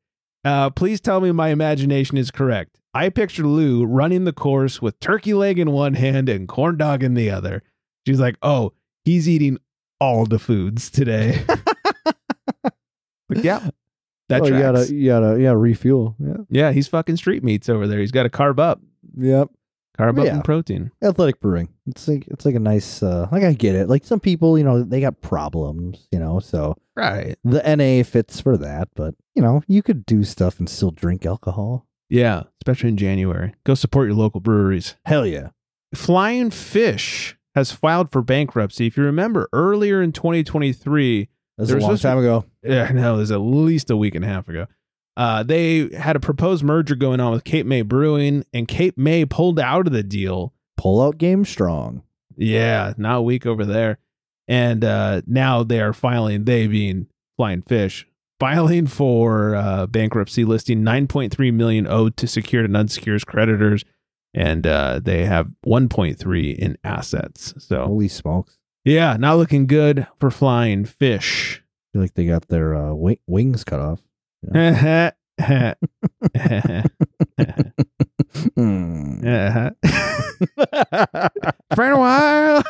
[0.44, 2.78] uh, please tell me my imagination is correct.
[2.94, 7.02] I picture Lou running the course with turkey leg in one hand and corn dog
[7.02, 7.62] in the other.
[8.06, 8.72] She's like, oh,
[9.04, 9.58] he's eating
[10.00, 11.44] all the foods today.
[13.28, 13.70] like, yeah,
[14.28, 16.16] that oh, you gotta, you gotta, yeah, refuel.
[16.18, 17.98] Yeah, yeah, he's fucking street meats over there.
[18.00, 18.80] He's got to carb up,
[19.16, 19.48] yep.
[19.98, 20.36] carb up Yeah.
[20.36, 20.90] in protein.
[21.02, 21.68] Athletic brewing.
[21.86, 23.02] It's like it's like a nice.
[23.02, 23.88] uh Like I get it.
[23.88, 26.06] Like some people, you know, they got problems.
[26.12, 27.36] You know, so Right.
[27.44, 28.88] the NA fits for that.
[28.94, 31.86] But you know, you could do stuff and still drink alcohol.
[32.08, 33.54] Yeah, especially in January.
[33.64, 34.96] Go support your local breweries.
[35.04, 35.50] Hell yeah.
[35.94, 38.86] Flying Fish has filed for bankruptcy.
[38.86, 42.44] If you remember earlier in 2023, That's There a was long time ago.
[42.62, 44.66] yeah, no, it was at least a week and a half ago.
[45.16, 49.24] Uh, they had a proposed merger going on with Cape May Brewing, and Cape May
[49.26, 50.54] pulled out of the deal.
[50.76, 52.02] Pull out game strong.
[52.36, 53.98] Yeah, not a week over there.
[54.48, 58.06] And uh, now they are filing, they being Flying Fish,
[58.38, 63.84] filing for uh, bankruptcy, listing 9.3 million owed to secured and unsecured creditors.
[64.32, 67.52] And uh, they have 1.3 in assets.
[67.58, 68.58] So, Holy smokes.
[68.84, 71.62] yeah, not looking good for Flying Fish.
[71.62, 74.00] I feel like they got their uh, wi- wings cut off.
[78.62, 79.70] Yeah.
[81.70, 82.62] it's a while.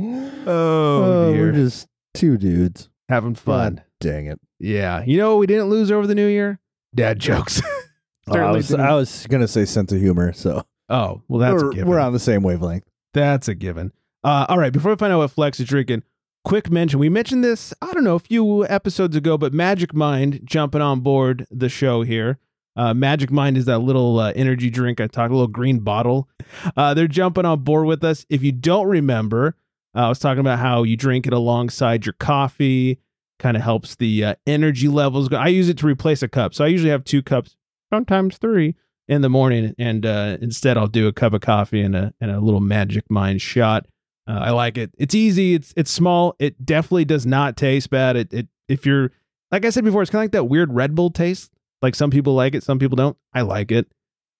[0.00, 2.88] oh, Oh, we're just two dudes.
[3.08, 3.76] Having fun.
[3.76, 4.40] God dang it.
[4.58, 5.02] Yeah.
[5.06, 6.58] You know what we didn't lose over the new year?
[6.94, 7.60] Dad jokes.
[8.28, 11.62] Oh, I was didn't- I was gonna say sense of humor, so oh, well, that's
[11.62, 11.88] we're, given.
[11.88, 12.84] we're on the same wavelength.
[13.12, 13.92] That's a given.
[14.22, 16.02] Uh, all right, before we find out what Flex is drinking,
[16.44, 16.98] quick mention.
[16.98, 21.00] We mentioned this, I don't know, a few episodes ago, but Magic Mind jumping on
[21.00, 22.38] board the show here.
[22.76, 26.28] Uh, Magic Mind is that little uh, energy drink I talked, a little green bottle.
[26.76, 28.26] Uh, they're jumping on board with us.
[28.28, 29.56] If you don't remember,
[29.94, 32.98] uh, I was talking about how you drink it alongside your coffee,
[33.38, 35.36] kind of helps the uh, energy levels go.
[35.36, 36.54] I use it to replace a cup.
[36.54, 37.56] So I usually have two cups,
[37.94, 38.74] sometimes three
[39.06, 42.30] in the morning, and uh, instead I'll do a cup of coffee and a and
[42.30, 43.86] a little Magic Mind shot.
[44.26, 44.90] Uh, I like it.
[44.98, 45.54] It's easy.
[45.54, 46.34] It's it's small.
[46.38, 48.16] It definitely does not taste bad.
[48.16, 49.12] It it if you're
[49.52, 51.52] like I said before, it's kind of like that weird Red Bull taste.
[51.82, 53.16] Like some people like it, some people don't.
[53.32, 53.86] I like it.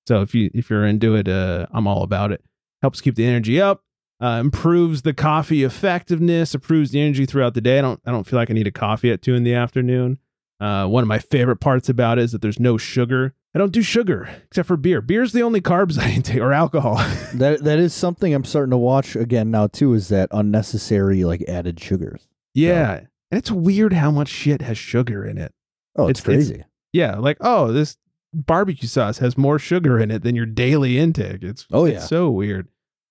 [0.08, 2.42] So if you if you're into it, uh, I'm all about it.
[2.82, 3.82] Helps keep the energy up.
[4.20, 6.54] Uh, improves the coffee effectiveness.
[6.54, 7.78] Improves the energy throughout the day.
[7.78, 10.18] I don't I don't feel like I need a coffee at two in the afternoon.
[10.60, 13.34] Uh, one of my favorite parts about it is that there's no sugar.
[13.54, 15.00] I don't do sugar except for beer.
[15.00, 16.96] Beer's the only carbs I intake or alcohol.
[17.34, 19.92] That that is something I'm starting to watch again now too.
[19.94, 22.26] Is that unnecessary like added sugars?
[22.54, 23.00] yeah.
[23.30, 25.52] And it's weird how much shit has sugar in it.
[25.96, 26.64] Oh, it's, It's- it's- crazy.
[26.92, 27.96] Yeah, like oh, this
[28.32, 31.42] barbecue sauce has more sugar in it than your daily intake.
[31.42, 32.06] It's Oh, it's yeah.
[32.06, 32.68] so weird.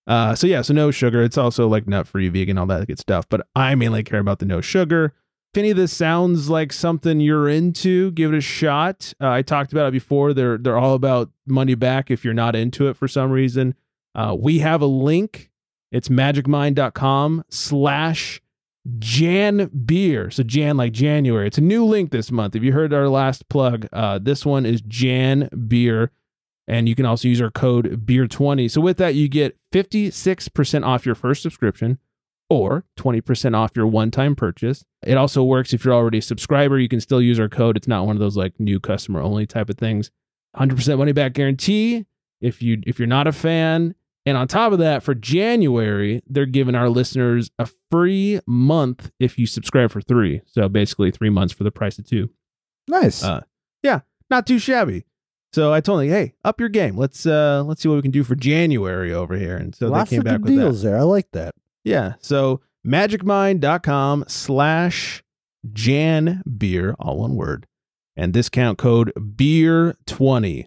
[0.08, 1.22] Uh, so yeah, so no sugar.
[1.22, 3.28] It's also like nut free, vegan, all that good stuff.
[3.28, 5.14] But I mainly care about the no sugar.
[5.54, 9.14] If any of this sounds like something you're into, give it a shot.
[9.22, 10.34] Uh, I talked about it before.
[10.34, 13.76] They're they're all about money back if you're not into it for some reason.
[14.16, 15.52] Uh, we have a link.
[15.92, 18.42] It's magicmind.com slash
[18.98, 20.32] Jan Beer.
[20.32, 21.46] So Jan like January.
[21.46, 22.56] It's a new link this month.
[22.56, 26.10] If you heard our last plug, uh, this one is Jan Beer.
[26.68, 28.72] And you can also use our code BEER20.
[28.72, 32.00] So with that, you get 56% off your first subscription
[32.50, 34.84] or 20% off your one-time purchase.
[35.06, 36.78] It also works if you're already a subscriber.
[36.80, 37.78] You can still use our code.
[37.78, 40.12] It's not one of those like new customer only type of things.
[40.58, 42.06] 100% money back guarantee
[42.42, 43.96] if you if you're not a fan.
[44.26, 49.38] And on top of that, for January, they're giving our listeners a free month if
[49.38, 50.42] you subscribe for three.
[50.46, 52.30] So basically, three months for the price of two.
[52.88, 53.24] Nice.
[53.24, 53.42] Uh,
[53.82, 55.06] yeah, Not too shabby.
[55.52, 56.98] So I told them, hey, up your game.
[56.98, 59.56] Let's uh let's see what we can do for January over here.
[59.58, 60.62] And so Lots they came of back good with that.
[60.62, 60.98] deals there.
[60.98, 61.54] I like that.
[61.84, 62.14] Yeah.
[62.20, 65.24] So magicmind.com slash
[65.72, 67.68] Jan beer, all one word.
[68.16, 70.66] And discount code beer20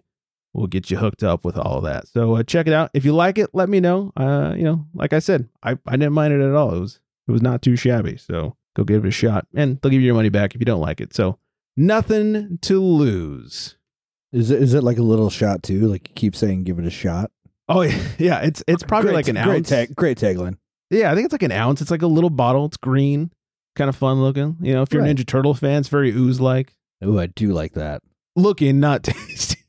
[0.53, 2.07] will get you hooked up with all of that.
[2.07, 2.89] So uh, check it out.
[2.93, 4.11] If you like it, let me know.
[4.17, 6.73] Uh, you know, like I said, I, I didn't mind it at all.
[6.75, 8.17] It was it was not too shabby.
[8.17, 9.47] So go give it a shot.
[9.55, 11.13] And they'll give you your money back if you don't like it.
[11.13, 11.37] So
[11.75, 13.77] nothing to lose.
[14.33, 15.87] Is it is it like a little shot too?
[15.87, 17.31] Like you keep saying, give it a shot.
[17.69, 18.39] Oh yeah, yeah.
[18.39, 19.69] It's it's probably Great- like an great ounce.
[19.69, 20.57] Tag, great tagline.
[20.89, 21.81] Yeah, I think it's like an ounce.
[21.81, 22.65] It's like a little bottle.
[22.65, 23.31] It's green,
[23.75, 24.57] kind of fun looking.
[24.61, 25.11] You know, if you're Right.
[25.11, 28.01] a Ninja Turtle fan, it's very ooze like Oh, I do like that.
[28.35, 29.61] looking, not tasty.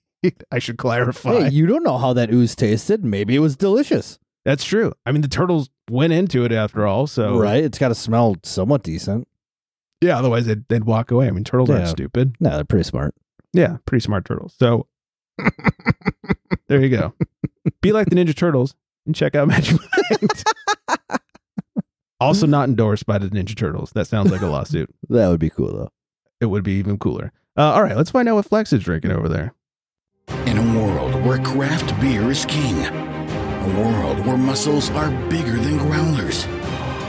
[0.51, 1.43] I should clarify.
[1.45, 3.05] Hey, you don't know how that ooze tasted.
[3.05, 4.19] Maybe it was delicious.
[4.45, 4.93] That's true.
[5.07, 7.63] I mean, the turtles went into it after all, so Right?
[7.63, 9.29] It's got to smell somewhat decent.
[10.01, 11.27] Yeah, otherwise they'd, they'd walk away.
[11.29, 12.37] I mean, turtles aren't stupid.
[12.41, 13.15] No, they're pretty smart.
[13.53, 14.55] Yeah, pretty smart turtles.
[14.59, 14.87] So
[16.69, 17.15] there you go.
[17.81, 18.75] Be like the Ninja Turtles
[19.07, 19.79] and check out Magic
[20.11, 20.45] Mind.
[22.21, 23.93] also, not endorsed by the Ninja Turtles.
[23.93, 24.93] That sounds like a lawsuit.
[25.09, 25.93] That would be cool though.
[26.41, 27.33] It would be even cooler.
[27.57, 29.53] Uh, all right, let's find out what Flex is drinking over there.
[30.47, 35.79] In a world where craft beer is king, a world where muscles are bigger than
[35.79, 36.47] growlers,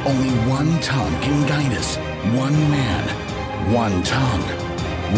[0.05, 1.97] only one tongue can guide us.
[2.37, 4.41] One man, one tongue,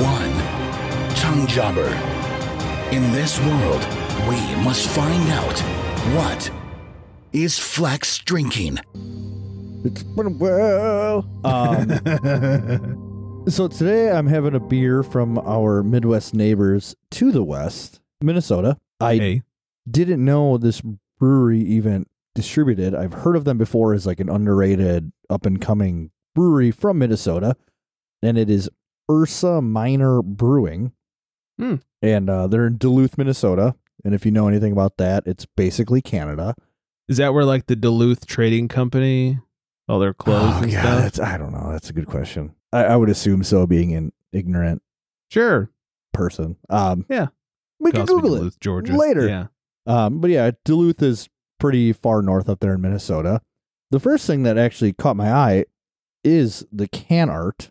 [0.01, 1.87] one tongue jobber.
[2.91, 3.85] In this world,
[4.27, 5.59] we must find out
[6.15, 6.51] what
[7.31, 8.79] is Flex drinking.
[9.83, 11.27] It's been well.
[11.43, 11.89] Um,
[13.49, 18.77] so today I'm having a beer from our Midwest neighbors to the west, Minnesota.
[18.99, 19.41] I hey,
[19.89, 20.81] didn't know this
[21.19, 22.93] brewery even distributed.
[22.93, 27.55] I've heard of them before as like an underrated up and coming brewery from Minnesota,
[28.21, 28.69] and it is
[29.09, 30.91] Ursa Minor Brewing,
[31.59, 31.75] Hmm.
[32.01, 33.75] and uh, they're in Duluth, Minnesota.
[34.05, 36.55] And if you know anything about that, it's basically Canada.
[37.07, 39.39] is that where like the Duluth Trading Company,
[39.91, 41.01] all their clothes Oh, and yeah, stuff?
[41.01, 41.71] that's I don't know.
[41.71, 42.55] That's a good question.
[42.73, 44.81] I, I would assume so, being an ignorant
[45.29, 45.69] Sure,
[46.13, 46.57] person.
[46.69, 47.27] Um, Yeah.
[47.79, 48.37] we can Google it.
[48.39, 49.27] Duluth, Georgia later.
[49.27, 49.47] Yeah,
[49.85, 53.41] Um, but yeah, Duluth is pretty far north up there in Minnesota.
[53.91, 55.65] The first thing that actually caught my eye
[56.23, 57.69] is the can art.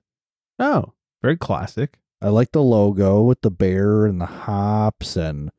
[0.58, 1.98] oh, very classic.
[2.22, 5.50] I like the logo with the bear and the hops and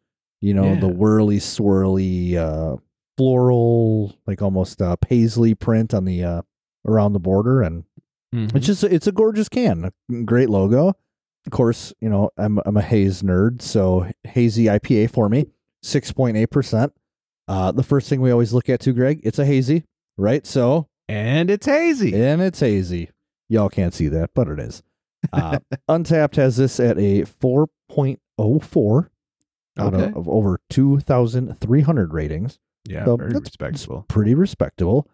[0.42, 2.78] you know the whirly swirly uh
[3.18, 6.42] floral like almost uh paisley print on the uh
[6.86, 7.84] around the border and
[8.34, 8.56] Mhm.
[8.56, 9.86] it's just it's a gorgeous can.
[9.86, 10.90] A great logo.
[11.46, 15.48] of course, you know, I'm I'm a haze nerd, so hazy IPA for me,
[15.84, 16.94] six point eight percent.
[17.48, 19.84] Uh, the first thing we always look at too, Greg, it's a hazy,
[20.18, 20.46] right?
[20.48, 22.14] So, And it's hazy.
[22.14, 23.10] and it's hazy.
[23.50, 24.82] Y'all can't see that, but it is.
[25.34, 29.10] Uh, Untappd has this at a four point oh four
[29.78, 30.06] out Okay.
[30.06, 32.60] of, of over two thousand three hundred ratings.
[32.88, 34.06] Yeah, So very respectable.
[34.08, 35.08] pretty respectable.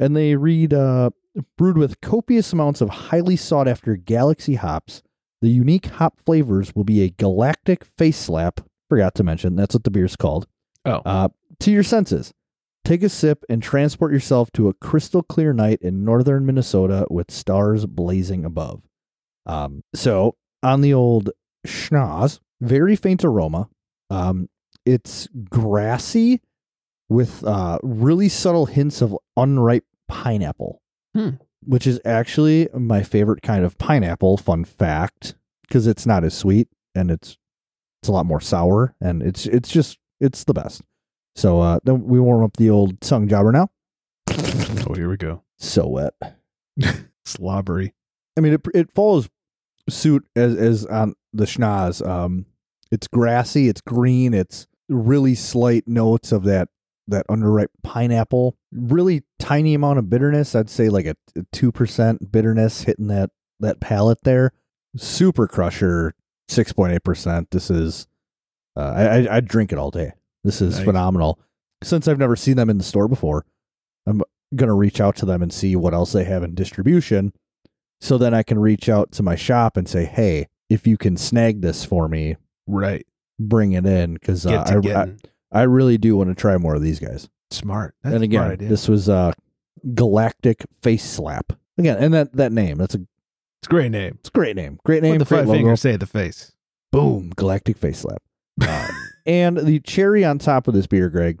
[0.00, 1.10] And they read uh,
[1.56, 5.02] brewed with copious amounts of highly sought after galaxy hops.
[5.42, 8.60] The unique hop flavors will be a galactic face slap.
[8.88, 10.46] Forgot to mention that's what the beer's called.
[10.84, 11.02] Oh.
[11.04, 11.28] Uh,
[11.60, 12.32] to your senses.
[12.84, 17.30] Take a sip and transport yourself to a crystal clear night in northern Minnesota with
[17.30, 18.82] stars blazing above.
[19.46, 21.30] Um, so on the old
[21.66, 23.68] schnoz, very faint aroma.
[24.08, 24.48] Um,
[24.86, 26.40] it's grassy
[27.10, 30.80] with uh, really subtle hints of unripe pineapple,
[31.14, 31.30] Hmm.
[31.66, 34.36] which is actually my favorite kind of pineapple.
[34.38, 35.34] Fun fact,
[35.68, 37.36] because it's not as sweet and it's
[38.02, 40.80] it's a lot more sour, and it's it's just it's the best.
[41.36, 43.68] So uh, then we warm up the old tongue jobber now.
[44.88, 45.42] Oh, here we go.
[45.58, 46.14] So wet.
[47.24, 47.92] Slobbery.
[48.36, 49.28] I mean, it it follows
[49.88, 52.06] suit as as on the schnoz.
[52.06, 52.46] Um,
[52.90, 56.68] it's grassy, it's green, it's really slight notes of that
[57.10, 58.56] that underripe pineapple.
[58.72, 60.54] Really tiny amount of bitterness.
[60.54, 61.14] I'd say like a
[61.52, 64.52] two percent bitterness hitting that that palate there.
[64.96, 66.14] Super Crusher,
[66.48, 67.50] six point eight percent.
[67.50, 68.06] This is,
[68.76, 70.12] uh, I I I'd drink it all day.
[70.44, 70.84] This is Nice.
[70.84, 71.38] phenomenal.
[71.82, 73.44] Since I've never seen them in the store before,
[74.06, 74.22] I'm
[74.56, 77.32] gonna reach out to them and see what else they have in distribution
[78.00, 81.16] so then I can reach out to my shop and say, "Hey, if you can
[81.16, 83.06] snag this for me, Right.
[83.38, 85.12] bring it in because uh, I, I.
[85.52, 87.94] I really do want to try more of these guys." Smart.
[88.02, 88.68] That's and a again, smart idea.
[88.68, 89.32] this was uh,
[89.94, 91.52] Galactic Face Slap.
[91.78, 94.16] Again, and that that name that's a it's a great name.
[94.20, 95.58] it's a great name, great name, What the great five logo.
[95.58, 96.52] fingers say the face.
[96.92, 98.22] Boom, Galactic Face Slap.
[98.60, 98.88] Uh,
[99.26, 101.40] and the cherry on top of this beer, Greg,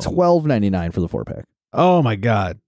[0.00, 1.44] twelve ninety nine for the four pack.
[1.72, 2.58] Oh my God.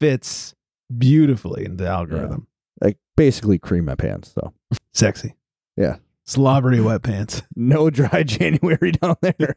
[0.00, 0.54] Fits
[0.96, 2.46] beautifully in the algorithm.
[2.80, 4.32] Like basically cream my pants.
[4.34, 4.52] So
[4.92, 5.34] Sexy.
[5.76, 5.96] Yeah.
[6.26, 7.42] Slobbery wet pants.
[7.56, 9.54] no dry January down there.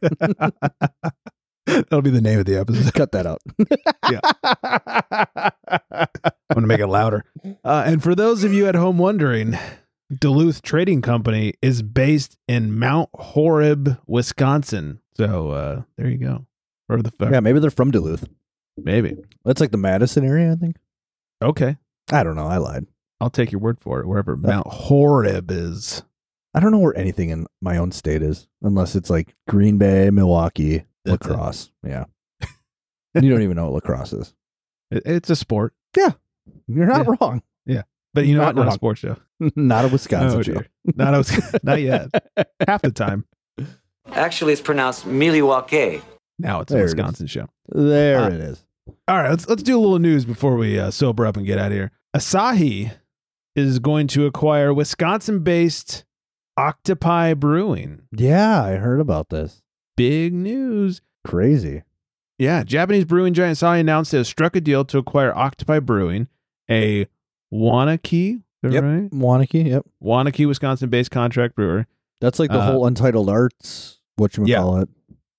[1.66, 2.94] That'll be the name of the episode.
[2.94, 3.40] Cut that out.
[5.92, 7.24] I'm going to make it louder.
[7.64, 9.56] Uh, and for those of you at home wondering,
[10.16, 15.00] Duluth Trading Company is based in Mount Horeb, Wisconsin.
[15.16, 16.46] So uh, there you go.
[16.86, 17.30] Wherever the fuck.
[17.30, 18.26] yeah, maybe they're from Duluth.
[18.76, 19.16] Maybe.
[19.44, 20.76] That's like the Madison area, I think.
[21.42, 21.76] Okay.
[22.10, 22.46] I don't know.
[22.46, 22.86] I lied.
[23.20, 24.06] I'll take your word for it.
[24.06, 26.02] Wherever Mount Horeb is.
[26.54, 30.10] I don't know where anything in my own state is, unless it's like Green Bay,
[30.10, 31.30] Milwaukee, That's it.
[31.30, 31.70] La Crosse.
[31.86, 32.04] Yeah.
[33.14, 34.34] you don't even know what lacrosse is.
[34.90, 35.72] It- it's a sport.
[35.96, 36.12] Yeah.
[36.66, 37.14] You're not Yeah.
[37.20, 37.42] wrong.
[37.66, 37.82] Yeah.
[38.14, 38.64] But you know Not what?
[38.64, 39.16] Not a sports show.
[39.54, 40.62] not a Wisconsin Oh, show.
[40.96, 42.08] Not, a, not yet.
[42.66, 43.24] Half the time.
[44.12, 46.02] Actually, it's pronounced Milwaukee.
[46.40, 46.94] Now it's a There it is.
[46.96, 47.46] Wisconsin show.
[47.68, 48.64] There Uh, it is.
[49.06, 51.58] All right, let's let's do a little news before we uh, sober up and get
[51.58, 51.92] out of here.
[52.16, 52.92] Asahi
[53.54, 56.04] is going to acquire Wisconsin-based
[56.64, 58.02] Octopi Brewing.
[58.12, 59.62] Yeah, I heard about this.
[59.96, 61.00] Big news.
[61.26, 61.84] Crazy.
[62.38, 66.28] Yeah, Japanese brewing giant Asahi announced it has struck a deal to acquire Octopi Brewing,
[66.70, 67.06] a
[67.52, 68.82] Waunakee, Yep.
[68.82, 69.10] right?
[69.10, 69.86] Waunakee, yep.
[70.02, 71.86] Waunakee, Wisconsin-based contract brewer.
[72.20, 74.58] That's like the Uh, whole Untitled Arts, what you Yeah.
[74.58, 74.88] call it.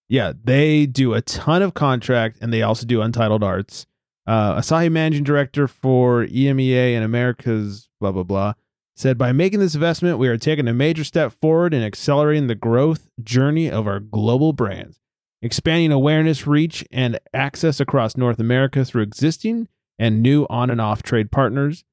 [0.10, 3.86] Yeah, they do a ton of contract and they also do Untitled Arts.
[4.26, 8.54] Uh, Asahi managing director for EMEA and Americas, blah, blah, blah,
[9.02, 12.54] said by making this investment, we are taking a major step forward in accelerating the
[12.54, 15.00] growth journey of our global brands,
[15.42, 21.02] expanding awareness, reach, and access across North America through existing and new on and off
[21.02, 21.84] trade partners.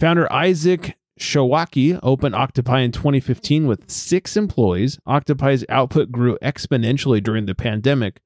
[0.00, 4.98] Founder Isaac Showaki opened Octopi in 2015 with six employees.
[5.06, 8.20] Octopi's output grew exponentially during the pandemic,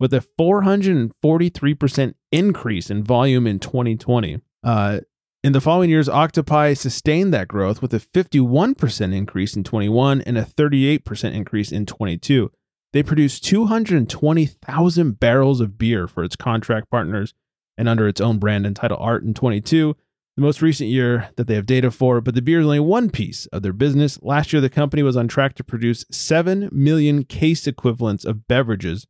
[0.00, 4.40] with a 443% increase in volume in 2020.
[4.64, 5.00] Uh,
[5.42, 10.36] in the following years, Octopi sustained that growth with a 51% increase in 21 and
[10.36, 12.50] a 38% increase in 22.
[12.92, 17.34] They produced 220,000 barrels of beer for its contract partners
[17.76, 19.94] and under its own brand Untitled Art in 22
[20.36, 23.08] the most recent year that they have data for, but the beer is only one
[23.10, 24.22] piece of their business.
[24.22, 29.06] Last year, the company was on track to produce 7 million case equivalents of beverages,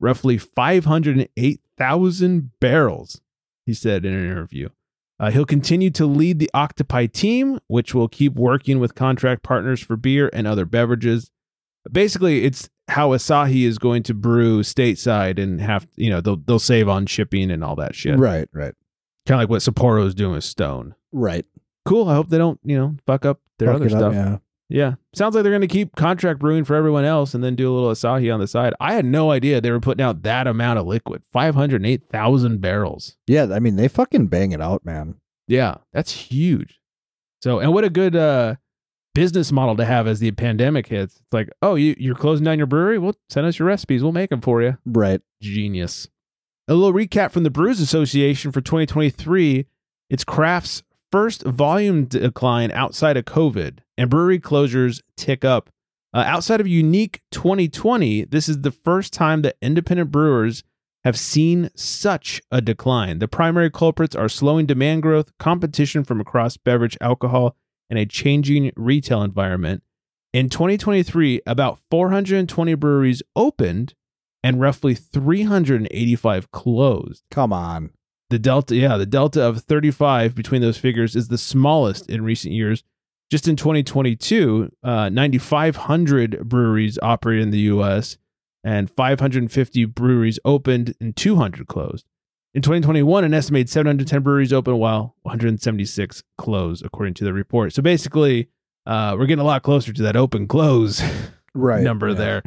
[0.00, 3.20] roughly 508,000 barrels,
[3.66, 4.70] he said in an interview.
[5.22, 9.80] Uh, he'll continue to lead the Octopi team, which will keep working with contract partners
[9.80, 11.30] for beer and other beverages.
[11.90, 16.58] Basically, it's how Asahi is going to brew stateside and have, you know, they'll, they'll
[16.58, 18.18] save on shipping and all that shit.
[18.18, 18.74] Right, right,
[19.24, 20.96] Kind of like what Sapporo is doing with Stone.
[21.12, 21.46] right.
[21.84, 22.08] Cool.
[22.08, 24.14] I hope they don't, you know, fuck up their Fuck other up, stuff.
[24.14, 24.38] yeah.
[24.72, 24.94] Yeah.
[25.12, 27.74] Sounds like they're going to keep contract brewing for everyone else and then do a
[27.74, 28.72] little Asahi on the side.
[28.80, 33.16] I had no idea they were putting out that amount of liquid 508,000 barrels.
[33.26, 35.16] Yeah, I mean they fucking bang it out, man.
[35.46, 35.76] Yeah.
[35.92, 36.80] That's huge.
[37.42, 38.54] So, and what a good uh,
[39.14, 41.16] business model to have as the pandemic hits.
[41.16, 42.98] It's like, oh, you, you're closing down your brewery?
[42.98, 44.02] Well, send us your recipes.
[44.02, 44.78] We'll make them for you.
[44.86, 45.20] Right.
[45.42, 46.08] Genius.
[46.66, 49.66] A little recap from the Brewers Association for 2023.
[50.08, 55.70] It's craft's first volume decline outside of COVID, and brewery closures tick up.
[56.12, 60.64] Uh, outside of unique 2020, this is the first time that independent brewers
[61.04, 63.20] have seen such a decline.
[63.20, 67.54] The primary culprits are slowing demand growth, competition from across beverage alcohol,
[67.88, 69.84] and a changing retail environment.
[70.32, 73.94] In 2023, about 420 breweries opened
[74.42, 77.22] and roughly 385 closed.
[77.30, 77.90] Come on.
[78.30, 82.52] The delta, yeah, the delta of 35 between those figures is the smallest in recent
[82.52, 82.82] years.
[83.32, 88.18] Just in 2022, uh, 9,500 breweries operated in the U.S.
[88.62, 92.04] and 550 breweries opened and 200 closed.
[92.52, 97.72] In 2021, an estimated 710 breweries opened while 176 closed, according to the report.
[97.72, 98.50] So basically,
[98.84, 101.02] uh, we're getting a lot closer to that open close
[101.54, 101.82] Right.
[101.82, 102.14] number yeah.
[102.14, 102.42] there.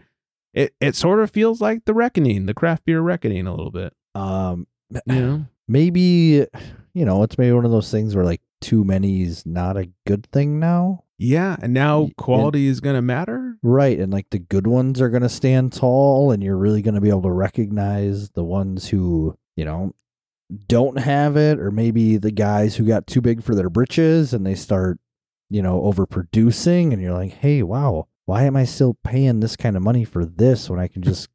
[0.53, 3.91] It it sort of feels like the reckoning, the craft beer reckoning a little bit.
[4.13, 4.67] Um
[5.07, 5.45] You know?
[5.67, 6.45] maybe
[6.93, 9.89] you know, it's maybe one of those things where like too many is not a
[10.05, 11.03] good thing now.
[11.17, 13.57] Yeah, and now quality is going to matter.
[13.63, 13.97] Right.
[13.99, 17.01] And like the good ones are going to stand tall, and you're really going to
[17.01, 19.93] be able to recognize the ones who, you know,
[20.67, 24.45] don't have it, or maybe the guys who got too big for their britches and
[24.45, 24.99] they start,
[25.49, 26.91] you know, overproducing.
[26.91, 30.25] And you're like, hey, wow, why am I still paying this kind of money for
[30.25, 31.29] this when I can just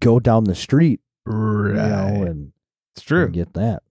[0.00, 1.70] go down the street, Right.
[1.70, 2.52] you know, and,
[2.94, 3.24] it's true.
[3.24, 3.82] and get that?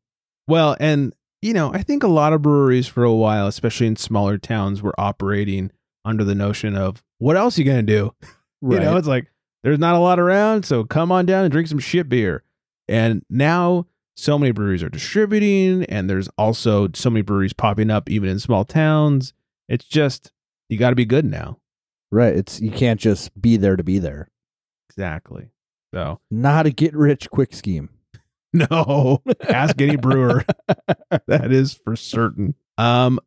[0.47, 1.13] Well, and
[1.45, 4.81] you know, I think a lot of breweries for a while, especially in smaller towns,
[4.81, 5.71] were operating
[6.03, 8.15] under the notion of what else are you going to do?
[8.61, 9.27] You know, it's like
[9.63, 12.41] there's not a lot around, so come on down and drink some shit beer.
[12.87, 13.85] And now
[14.15, 18.39] so many breweries are distributing, and there's also so many breweries popping up even in
[18.39, 19.33] small towns.
[19.69, 20.31] It's just
[20.67, 21.59] you got to be good now.
[22.11, 22.35] right.
[22.35, 24.29] It's you can't just be there to be there.
[24.89, 25.49] Exactly.
[25.93, 27.89] So Not a get rich quick scheme.
[28.71, 30.45] no, ask any brewer.
[31.27, 32.55] that is for certain.
[32.77, 33.19] Um,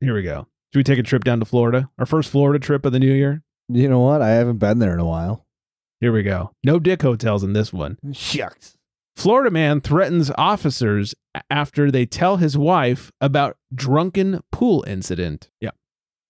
[0.00, 0.48] here we go.
[0.72, 1.88] Should we take a trip down to Florida?
[1.98, 3.42] Our first Florida trip of the new year.
[3.68, 4.20] You know what?
[4.20, 5.46] I haven't been there in a while.
[6.00, 6.50] Here we go.
[6.64, 7.98] No dick hotels in this one.
[8.12, 8.76] Shucks.
[9.14, 11.14] Florida man threatens officers
[11.48, 15.50] after they tell his wife about drunken pool incident.
[15.60, 15.70] Yeah.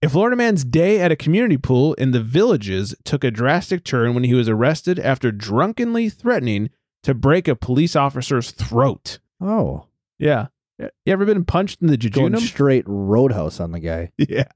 [0.02, 4.12] A Florida man's day at a community pool in the villages took a drastic turn
[4.12, 6.68] when he was arrested after drunkenly threatening
[7.04, 9.18] to break a police officer's throat.
[9.40, 9.86] Oh,
[10.18, 10.48] Yeah.
[10.78, 12.32] You ever been punched in the jejunum?
[12.32, 14.10] going straight roadhouse on the guy.
[14.18, 14.48] Yeah.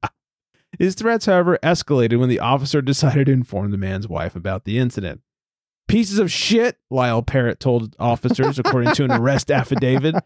[0.78, 4.78] His threats, however, escalated when the officer decided to inform the man's wife about the
[4.78, 5.20] incident.
[5.86, 10.16] Pieces of shit, Lyle Parrott told officers, according to an arrest affidavit.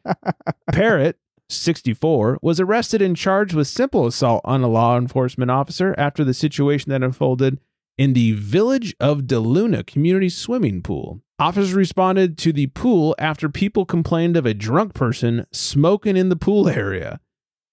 [0.73, 1.19] Parrott,
[1.51, 6.35] 64, was arrested and charged with simple assault on a law enforcement officer after the
[6.35, 7.61] situation that unfolded
[7.99, 11.21] in the Village of DeLuna community swimming pool.
[11.39, 16.37] Officers responded to the pool after people complained of a drunk person smoking in the
[16.37, 17.21] pool area.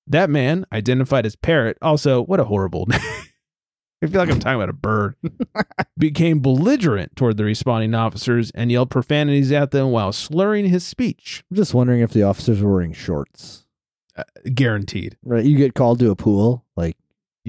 [0.07, 2.99] That man, identified as Parrott, also, what a horrible name.
[4.01, 5.15] I feel like I'm talking about a bird,
[5.97, 11.43] became belligerent toward the responding officers and yelled profanities at them while slurring his speech.
[11.51, 13.65] I'm just wondering if the officers were wearing shorts.
[14.15, 15.17] Uh, guaranteed.
[15.23, 16.97] Right, you get called to a pool, like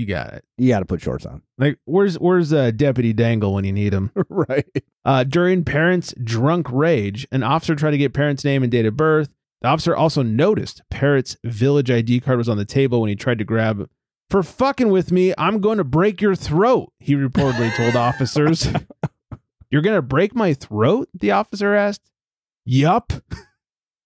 [0.01, 0.47] You got it.
[0.57, 1.43] you got to put shorts on.
[1.59, 4.11] Like, where's where's uh, Deputy Dangle when you need him?
[4.31, 4.65] right.
[5.05, 8.97] Uh, during Parent's drunk rage, an officer tried to get Parent's name and date of
[8.97, 9.29] birth.
[9.61, 13.37] The officer also noticed Parrott's village ID card was on the table when he tried
[13.41, 13.91] to grab.
[14.31, 16.91] For fucking with me, I'm going to break your throat.
[16.99, 18.73] He reportedly told officers.
[19.71, 21.11] You're going to break my throat?
[21.13, 22.11] The officer asked.
[22.65, 23.13] Yup.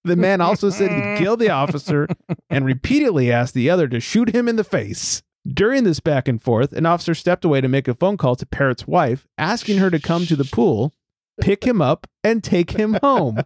[0.07, 2.07] The man also said he'd kill the officer
[2.51, 5.22] and repeatedly asked the other to shoot him in the face.
[5.47, 8.47] During this back and forth, an officer stepped away to make a phone call to
[8.47, 10.95] Parrott's wife, asking her to come to the pool,
[11.40, 13.42] pick him up, and take him home.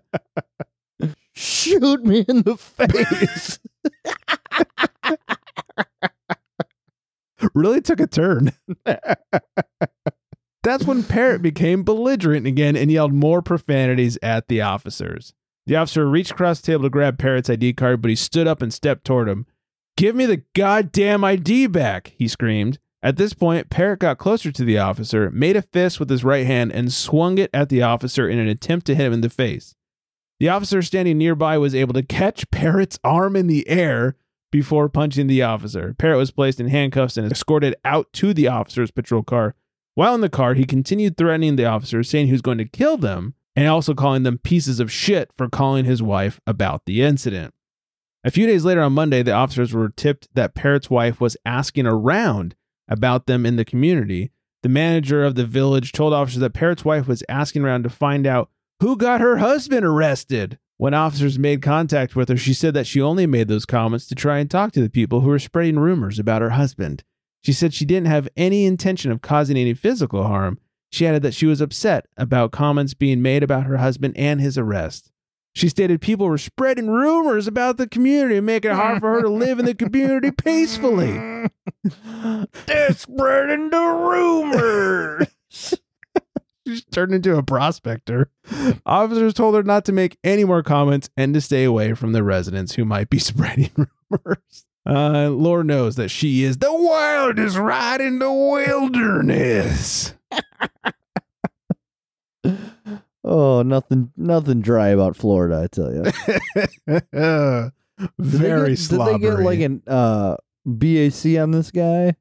[1.34, 3.58] Shoot me in the face.
[7.54, 8.52] Really took a turn.
[10.64, 15.34] That's when Parrott became belligerent again and yelled more profanities at the officers.
[15.66, 18.60] The officer reached across the table to grab Parrott's ID card, but he stood up
[18.60, 19.46] and stepped toward him.
[19.98, 22.78] Give me the goddamn ID back, he screamed.
[23.02, 26.46] At this point, Parrott got closer to the officer, made a fist with his right
[26.46, 29.28] hand, and swung it at the officer in an attempt to hit him in the
[29.28, 29.74] face.
[30.38, 34.14] The officer standing nearby was able to catch Parrott's arm in the air,
[34.52, 35.96] before punching the officer.
[35.98, 39.56] Parrott was placed in handcuffs and escorted out to the officer's patrol car.
[39.96, 42.98] While in the car, he continued threatening the officers, saying he was going to kill
[42.98, 47.52] them and also calling them pieces of shit for calling his wife about the incident.
[48.24, 51.86] A few days later on Monday, the officers were tipped that Parrott's wife was asking
[51.86, 52.56] around
[52.88, 54.32] about them in the community.
[54.62, 58.26] The manager of the village told officers that Parrott's wife was asking around to find
[58.26, 58.50] out
[58.80, 60.58] who got her husband arrested.
[60.78, 64.14] When officers made contact with her, she said that she only made those comments to
[64.14, 67.04] try and talk to the people who were spreading rumors about her husband.
[67.44, 70.58] She said she didn't have any intention of causing any physical harm.
[70.90, 74.56] She added that she was upset about comments being made about her husband and his
[74.56, 75.10] arrest.
[75.54, 79.22] She stated people were spreading rumors about the community and making it hard for her
[79.22, 81.12] to live in the community peacefully.
[82.66, 85.28] They're spreading the rumors.
[86.66, 88.30] She's turned into a prospector.
[88.84, 92.22] Officers told her not to make any more comments and to stay away from the
[92.22, 93.70] residents who might be spreading
[94.10, 94.66] rumors.
[94.86, 100.14] Uh, Lord knows that she is the wildest ride in the wilderness.
[103.28, 105.62] Oh, nothing, nothing dry about Florida.
[105.62, 106.04] I tell you.
[108.18, 109.18] Very did they, get, slobbery.
[109.18, 112.14] did they get like an uh, BAC on this guy?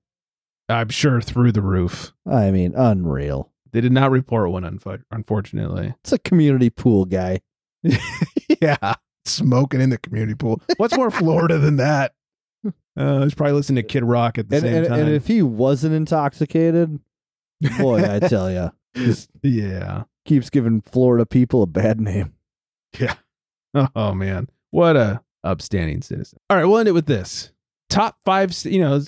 [0.69, 2.13] I'm sure through the roof.
[2.29, 3.51] I mean, unreal.
[3.71, 5.93] They did not report one, unfo- unfortunately.
[6.01, 7.41] It's a community pool guy.
[8.61, 8.95] yeah,
[9.25, 10.61] smoking in the community pool.
[10.77, 12.13] What's more Florida than that?
[12.97, 14.99] Uh, he's probably listening to Kid Rock at the And, same and, time.
[15.01, 16.99] and if he wasn't intoxicated,
[17.77, 18.71] boy, I tell you,
[19.43, 20.03] yeah.
[20.27, 22.33] Keeps giving Florida people a bad name.
[22.99, 23.15] Yeah.
[23.95, 26.39] Oh man, what a upstanding citizen.
[26.49, 27.51] All right, we'll end it with this.
[27.89, 29.01] Top five, you know,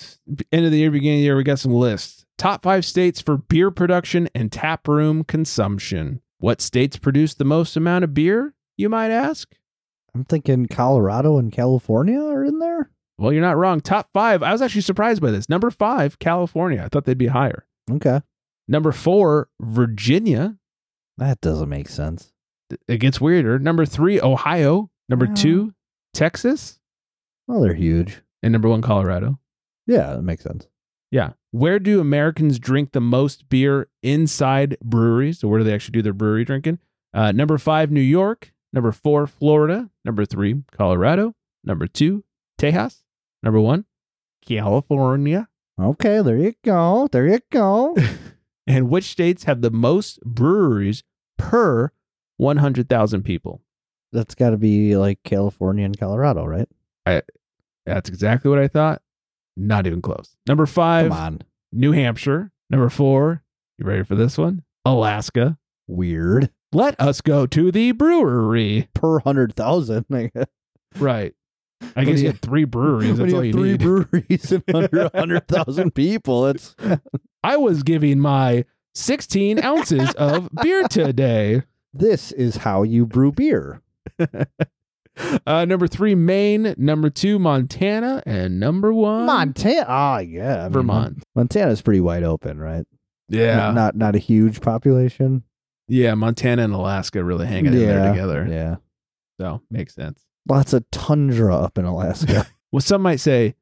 [0.52, 2.26] end of the year, beginning of the year, we got some lists.
[2.38, 6.22] Top five states for beer production and tap room consumption.
[6.38, 9.56] What states produce the most amount of beer, you might ask?
[10.14, 12.92] I'm thinking Colorado and California are in there.
[13.18, 13.82] Well, you're not wrong.
[13.82, 14.44] Top five.
[14.44, 15.50] I was actually surprised by this.
[15.50, 16.84] Number five, California.
[16.84, 17.66] I thought they'd be higher.
[17.90, 18.20] Okay,
[18.70, 20.59] Number four, Virginia.
[21.20, 22.32] That doesn't make sense.
[22.88, 23.60] It gets weirder.
[23.60, 24.90] Number three, Ohio.
[25.08, 25.34] Number Wow.
[25.36, 25.74] two,
[26.14, 26.80] Texas.
[27.48, 28.22] Well, they're huge.
[28.44, 29.40] And number one, Colorado.
[29.88, 30.68] Yeah, that makes sense.
[31.12, 31.34] Yeah.
[31.52, 35.40] Where do Americans drink the most beer inside breweries?
[35.40, 36.78] So where do they actually do their brewery drinking?
[37.14, 38.54] Uh, number five, New York.
[38.72, 39.90] Number four, Florida.
[40.06, 41.34] Number three, Colorado.
[41.64, 42.24] Number two,
[42.60, 43.02] Tejas.
[43.42, 43.86] Number one,
[44.46, 45.48] California.
[45.82, 47.08] Okay, there you go.
[47.12, 47.96] There you go.
[48.68, 51.04] And which states have the most breweries
[51.40, 51.92] per
[52.38, 53.62] 100,000 people?
[54.12, 56.68] That's got to be like California and Colorado, right?
[57.06, 57.22] I,
[57.86, 59.02] that's exactly what I thought.
[59.58, 60.36] Not even close.
[60.48, 61.42] Number five, Come on.
[61.72, 62.52] New Hampshire.
[62.70, 63.44] Number four,
[63.78, 64.64] you ready for this one?
[64.86, 65.58] Alaska.
[65.88, 66.50] Weird.
[66.72, 68.90] Let us go to the brewery.
[68.94, 70.06] Per hundred thousand.
[70.10, 70.34] Like,
[71.00, 71.34] Right.
[71.96, 73.18] I guess you you- had three breweries.
[73.18, 73.80] That's you all have you three need.
[73.82, 76.76] breweries and under a hundred thousand people, it's
[77.44, 78.66] I was giving my
[78.96, 81.64] 16 ounces of beer today.
[81.94, 83.82] this is how you brew beer.
[85.46, 86.74] Uh, number three, Maine.
[86.78, 88.24] Number two, Montana.
[88.26, 89.86] And number one, Montana.
[89.86, 90.60] Ah, yeah.
[90.60, 91.24] I mean, Vermont.
[91.36, 92.86] Montana's pretty wide open, right?
[93.28, 93.58] Yeah.
[93.58, 95.44] Not not, not a huge population.
[95.90, 96.14] yeah.
[96.14, 98.48] Montana and Alaska really hanging in there together.
[98.50, 98.76] Yeah.
[99.42, 100.24] So makes sense.
[100.48, 102.48] Lots of tundra up in Alaska.
[102.72, 103.56] Well, some might say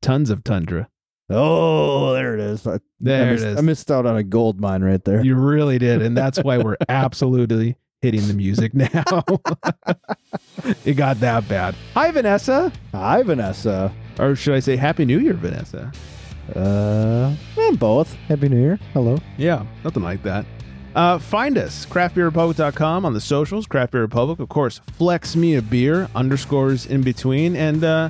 [0.00, 0.88] tons of tundra.
[1.30, 2.66] Oh, there it is.
[2.66, 3.58] I, There I missed, is.
[3.58, 5.24] I missed out on a gold mine right there.
[5.24, 6.02] You really did.
[6.02, 9.04] And that's why we're absolutely hitting the music now.
[10.84, 11.74] it got that bad.
[11.94, 12.72] Hi, Vanessa.
[12.92, 13.92] Hi, Vanessa.
[14.18, 15.92] Or should I say Happy New Year, Vanessa?
[16.54, 18.12] Uh, eh, both.
[18.28, 18.78] Happy New Year.
[18.92, 19.18] Hello.
[19.36, 20.46] Yeah, nothing like that.
[20.94, 24.38] Uh, find us, craftbeerrepublic.com on the socials, Craft Beer Republic.
[24.38, 27.54] Of course, Flex Me a Beer, underscores in between.
[27.54, 28.08] And uh,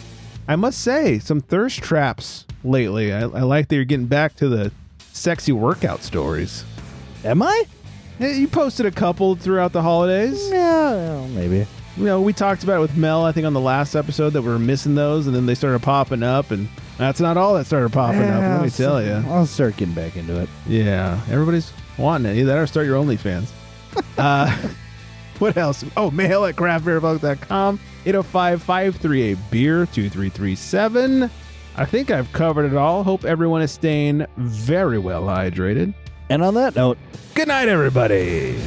[0.49, 3.13] I must say, some thirst traps lately.
[3.13, 4.73] I, I like that you're getting back to the
[5.13, 6.65] sexy workout stories.
[7.25, 7.65] Am I?
[8.19, 10.49] Yeah, You posted a couple throughout the holidays.
[10.51, 11.67] Yeah, well, maybe.
[11.97, 14.43] You know, we talked about it with Mel, I think, on the last episode that
[14.43, 16.69] we were missing those, and then they started popping up, and
[16.99, 18.41] that's not all that started popping up.
[18.41, 19.15] Let me tell you.
[19.29, 20.49] I'll start getting back into it.
[20.67, 22.39] Yeah, everybody's wanting it.
[22.39, 23.49] Either that or start your OnlyFans.
[24.19, 24.69] uh,
[25.41, 25.85] what else?
[25.97, 31.31] Oh, mail at craftbeerbook.com, 805 538 beer 2337.
[31.79, 33.05] I think I've covered it all.
[33.05, 35.95] Hope everyone is staying very well hydrated.
[36.31, 36.99] And on that note,
[37.35, 38.59] Good night, everybody.